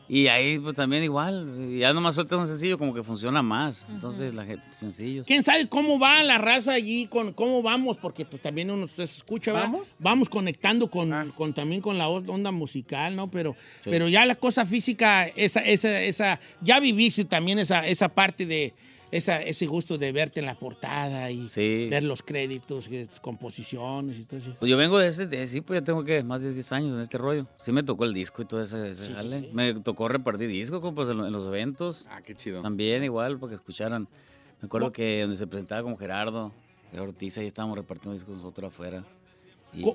[0.07, 3.87] Y ahí pues también igual, ya nomás suelta un sencillo como que funciona más.
[3.89, 5.25] Entonces la gente, sencillos.
[5.25, 7.07] ¿Quién sabe cómo va la raza allí?
[7.07, 7.97] Con, ¿Cómo vamos?
[7.97, 9.67] Porque pues también uno se escucha, ¿verdad?
[9.69, 9.87] ¿Vamos?
[9.99, 13.29] Vamos conectando con, con- también con la onda musical, ¿no?
[13.31, 13.89] Pero, Sí.
[13.89, 18.73] pero ya la cosa física, esa, esa, esa, ya viviste también esa, esa parte de
[19.11, 21.87] esa, ese gusto de verte en la portada y Sí.
[21.89, 24.53] ver los créditos, eh, composiciones y todo eso.
[24.59, 26.93] Pues yo vengo de ese, de, sí, pues ya tengo que más de 10 años
[26.93, 27.47] en este rollo.
[27.57, 29.41] Sí me tocó el disco y todo ese, ese Sí, jale.
[29.41, 29.49] sí.
[29.53, 30.77] Me tocó repartir disco,
[31.09, 32.07] en, lo- en los eventos.
[32.09, 32.61] Ah, qué chido.
[32.61, 34.07] También igual, para que escucharan.
[34.61, 36.51] Me acuerdo que donde se presentaba como Gerardo,
[36.91, 39.03] Gerardo Ortiz, ahí estábamos repartiendo discos nosotros afuera.
[39.73, 39.85] Y,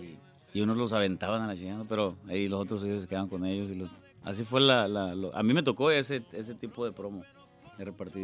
[0.53, 3.45] y unos los aventaban a la chingada, pero ahí los otros ellos se quedaban con
[3.45, 3.71] ellos.
[3.71, 3.91] y los-
[4.23, 4.89] así fue la...
[4.89, 7.23] la- lo- a mí me tocó ese, ese tipo de promo.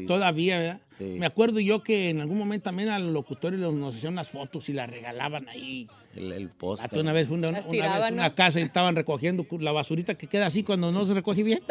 [0.06, 0.80] Todavía, ¿verdad?
[0.96, 1.16] Sí.
[1.18, 4.68] Me acuerdo yo que en algún momento también a los locutores nos hacían unas fotos
[4.68, 5.88] y las regalaban ahí.
[6.14, 6.84] El, el post.
[6.84, 8.16] Hasta una vez fue una, una tiraban, vez ¿no?
[8.16, 11.62] una casa y estaban recogiendo la basurita que queda así cuando no se recoge bien.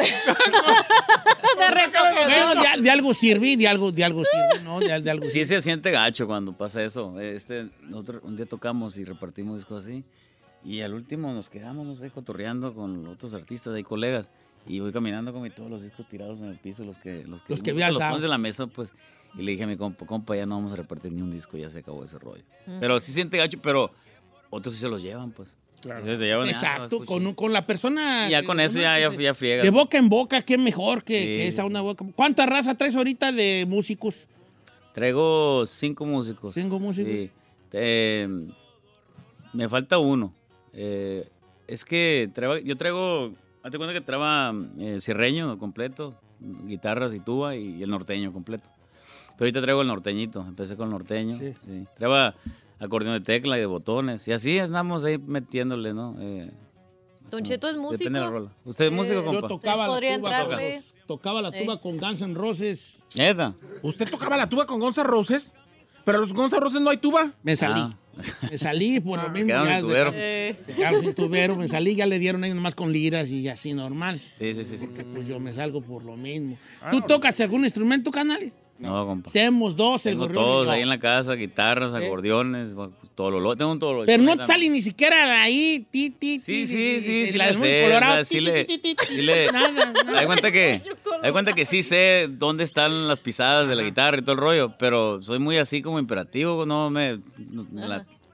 [1.60, 4.80] Bueno, de, de algo sirve, de algo, de algo sirve, ¿no?
[4.80, 5.44] De, de algo Sí sirve.
[5.46, 7.18] se siente gacho cuando pasa eso.
[7.20, 10.04] Este, nosotros un día tocamos y repartimos discos así.
[10.64, 14.30] Y al último nos quedamos, no sé, cotorreando con otros artistas y colegas.
[14.70, 17.42] Y voy caminando con mi- todos los discos tirados en el piso, los que los
[17.42, 18.94] que, Los que los pones en la mesa, pues.
[19.36, 21.56] Y le dije a mi compa, compa, ya no vamos a repartir ni un disco,
[21.56, 22.42] ya se acabó ese rollo.
[22.80, 23.90] Pero sí siente gacho, pero
[24.50, 25.56] otros sí se los llevan, pues.
[25.80, 26.04] Claro.
[26.04, 27.06] Ellos se llevan, Exacto, escucha.
[27.06, 28.26] con, con la persona.
[28.28, 29.62] Y ya con eso ya, ya, friega.
[29.62, 32.04] De boca en boca, qué mejor que, Sí, que esa onda boca.
[32.14, 34.26] ¿Cuánta raza traes ahorita de músicos?
[34.92, 36.54] Traigo cinco músicos.
[36.54, 37.10] Cinco músicos.
[37.12, 37.30] Sí.
[37.72, 38.28] Eh,
[39.52, 40.34] me falta uno.
[40.72, 41.28] Eh,
[41.66, 43.32] es que traigo- yo traigo,
[43.62, 48.68] hazte cuenta que traba eh, cierreño completo, guitarras y tuba y, y el norteño completo.
[49.36, 51.36] Pero ahorita traigo el norteñito, empecé con el norteño.
[51.36, 51.54] Sí.
[51.58, 51.84] Sí.
[51.96, 52.34] Traba
[52.78, 54.26] acordeón de tecla y de botones.
[54.28, 56.16] Y así andamos ahí metiéndole, ¿no?
[56.20, 56.50] Eh,
[57.30, 57.98] Don Cheto es músico.
[57.98, 58.50] Depende de la rola.
[58.64, 59.48] ¿Usted es Eh, músico, Yo compa?
[59.48, 60.82] tocaba la podría tuba, con, entrarle.
[61.06, 61.80] tocaba la tuba Eh.
[61.80, 63.02] con Guns N' Roses.
[63.16, 63.54] ¿Neta?
[63.82, 65.54] ¿Usted tocaba la tuba con Gonza Roses?
[66.04, 67.32] Pero los Gonza Roses no hay tuba.
[67.42, 67.80] Me salí.
[67.80, 67.96] Ah.
[68.50, 69.46] Me salí por lo mismo.
[69.46, 70.12] quedaron ya sin tubero.
[70.14, 73.72] Eh, quedaron sin tubero, me salí, ya le dieron ahí nomás con liras y así
[73.72, 74.20] normal.
[74.32, 74.78] Sí, sí, sí.
[74.78, 74.88] sí.
[75.14, 76.58] Pues yo me salgo por lo mismo.
[76.90, 78.52] ¿Tú tocas algún instrumento, Canales?
[78.80, 79.30] No, compa.
[79.30, 82.74] Seamos dos, el Tengo gorrión todos ahí en la casa, guitarras, acordeones,
[83.14, 86.62] todo lo Tengo todo lo Pero no te sale ni siquiera ahí, ti, ti, Sí,
[86.62, 89.22] ti, sí, sí, sí, la sé, colorado, sí le- sí
[89.52, 89.92] nada.
[90.18, 90.82] Hay cuenta que,
[91.22, 94.38] hay cuenta que sí sé dónde están las pisadas de la guitarra y todo el
[94.38, 97.20] rollo, pero soy muy así como imperativo, no me,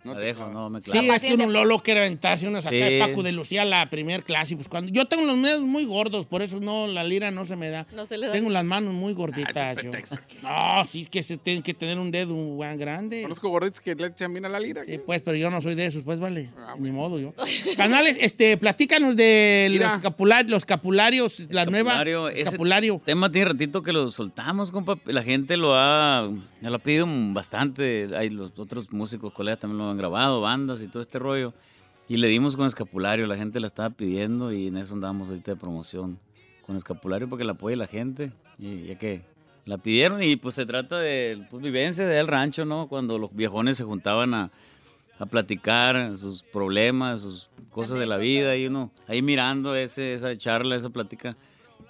[0.06, 1.00] no, la, dejo, no me clavo.
[1.00, 2.80] Sí, es que uno Lolo quiere aventarse unas acá Sí.
[2.82, 4.56] de Paco de Lucía la primer clase.
[4.56, 7.56] Pues cuando yo tengo los dedos muy gordos, por eso no, la lira no se
[7.56, 7.86] me da.
[7.94, 8.32] No se le da.
[8.32, 9.76] Tengo las manos muy gorditas.
[9.82, 9.90] yo.
[10.42, 13.22] No, sí, es que se tiene que tener un dedo muy grande.
[13.22, 14.84] Conozco gorditos que le echan bien a la lira.
[14.84, 16.50] Sí, pues, pero yo no soy de esos, pues vale.
[16.78, 17.34] Ni modo yo.
[17.76, 22.02] Canales, este, platícanos de los, escapular- los escapularios, la nueva
[22.34, 24.98] Escapulario, tema tiene ratito que lo soltamos, compa.
[25.06, 26.30] La gente lo ha,
[26.60, 28.08] lo ha pedido bastante.
[28.16, 31.52] Hay los otros músicos, colegas también lo han grabado, bandas y todo este rollo.
[32.08, 35.52] Y le dimos con escapulario, la gente la estaba pidiendo y en eso andamos ahorita
[35.52, 36.18] de promoción.
[36.64, 38.32] Con escapulario para que la apoye la gente.
[38.58, 39.22] Y ya que
[39.64, 42.86] la pidieron y pues se trata de pues, vivencia del rancho, ¿no?
[42.88, 44.50] Cuando los viejones se juntaban a,
[45.18, 50.36] a platicar sus problemas, sus cosas de la vida y uno ahí mirando ese, esa
[50.36, 51.36] charla, esa plática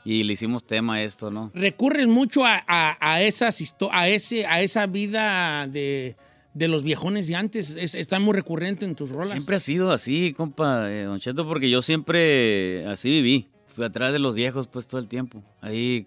[0.05, 1.51] y le hicimos tema a esto, ¿no?
[1.55, 6.17] Recurren mucho a, a- a esas a ese, a esa vida de,
[6.57, 7.71] de los viejones de antes.
[7.71, 9.31] Es, está muy recurrente en tus rolas.
[9.31, 13.47] Siempre ha sido así, compa, eh, Don Cheto, porque yo siempre así viví.
[13.75, 15.43] Fui atrás de los viejos pues todo el tiempo.
[15.61, 16.05] Ahí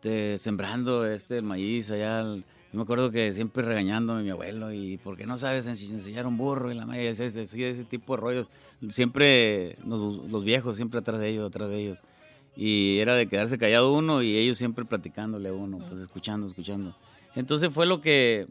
[0.00, 2.20] te- sembrando este el maíz allá.
[2.20, 5.90] el- yo me acuerdo que siempre regañándome mi abuelo y ¿por qué no sabes ense-
[5.90, 6.70] enseñar un burro?
[6.70, 8.46] Y la madre, ese, ese- ese tipo de rollos.
[8.88, 12.02] Siempre nos- los viejos, siempre atrás de ellos, atrás de ellos.
[12.56, 16.96] Y era de quedarse callado uno y ellos siempre platicándole a uno, pues escuchando, escuchando.
[17.36, 18.46] Entonces fue lo que,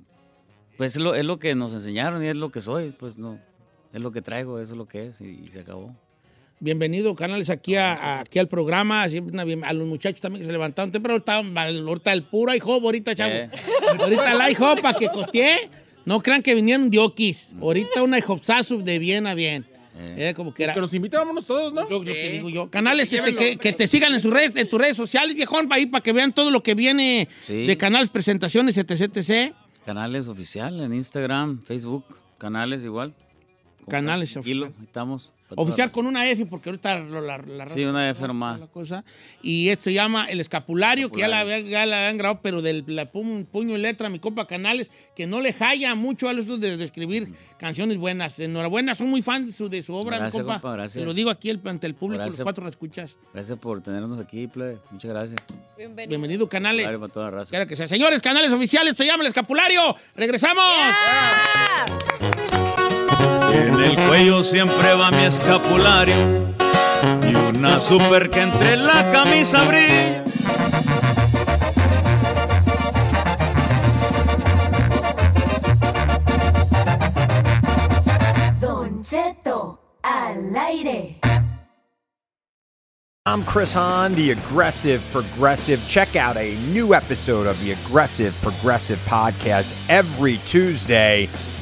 [0.80, 3.38] pues es lo, es lo que nos enseñaron y es lo que soy, pues no,
[3.94, 5.94] es lo que traigo, eso es lo que es y, y se acabó.
[6.62, 9.08] Bienvenido, Canales, aquí, a, a- aquí al programa.
[9.10, 11.18] Siempre una a los muchachos también que se levantaron temprano.
[11.18, 13.34] Estaban, ahorita el puro IHOP, ahorita, chavos.
[13.36, 13.50] Eh.
[14.00, 15.70] Ahorita el IHOP, para que costeé.
[16.06, 17.56] No crean que vinieron de Oquis.
[17.62, 19.66] Ahorita un IHOPsazo de bien a bien.
[19.98, 20.74] Eh, como que era.
[20.74, 21.90] Que nos invitábamos todos, ¿no?
[21.90, 22.70] Yo, yo te digo yo.
[22.70, 25.86] Canales, este, que, que te sigan en, sus redes, en tus redes sociales, viejón, ahí
[25.86, 27.68] para que vean todo lo que viene Sí.
[27.68, 29.54] de canales, presentaciones, etc, etc.
[29.90, 32.04] Canales oficial en Instagram, Facebook,
[32.38, 33.16] canales igual.
[33.90, 35.34] Canales ahí estamos.
[35.56, 38.60] Oficial con una F, porque ahorita la, la Sí, una F nomás.
[38.60, 39.04] la cosa.
[39.42, 42.62] Y esto se llama El Escapulario, que ya la, habían- ya la habían grabado, pero
[42.62, 46.34] del la pu- puño y letra, mi compa Canales, que no le halla mucho a
[46.34, 48.40] los de, de escribir canciones buenas.
[48.40, 50.62] Enhorabuena, son muy fan de su, de su obra, mi Gracias, compa.
[50.62, 51.02] compa, gracias.
[51.02, 52.44] Te lo digo aquí el- ante el público, los Gracias.
[52.44, 53.18] cuatro lo escuchas.
[53.34, 54.78] Gracias por tenernos aquí, plebe.
[54.92, 55.42] Muchas gracias.
[56.08, 56.86] Bienvenido, Canales.
[56.86, 57.66] Escapulario para toda la raza.
[57.66, 57.88] Que sea.
[57.88, 59.96] Señores, canales oficiales, se llama El Escapulario.
[60.16, 60.64] ¡Regresamos!
[63.52, 66.16] En el cuello siempre va mi escapulario
[67.28, 70.24] y una super que entre la camisa brilla.
[78.62, 81.20] Don Cheto al aire.
[83.26, 85.80] I'm Chris Hahn, the Aggressive Progressive.
[85.88, 91.30] Check out a new episode of the Aggressive Progressive podcast every Tuesday.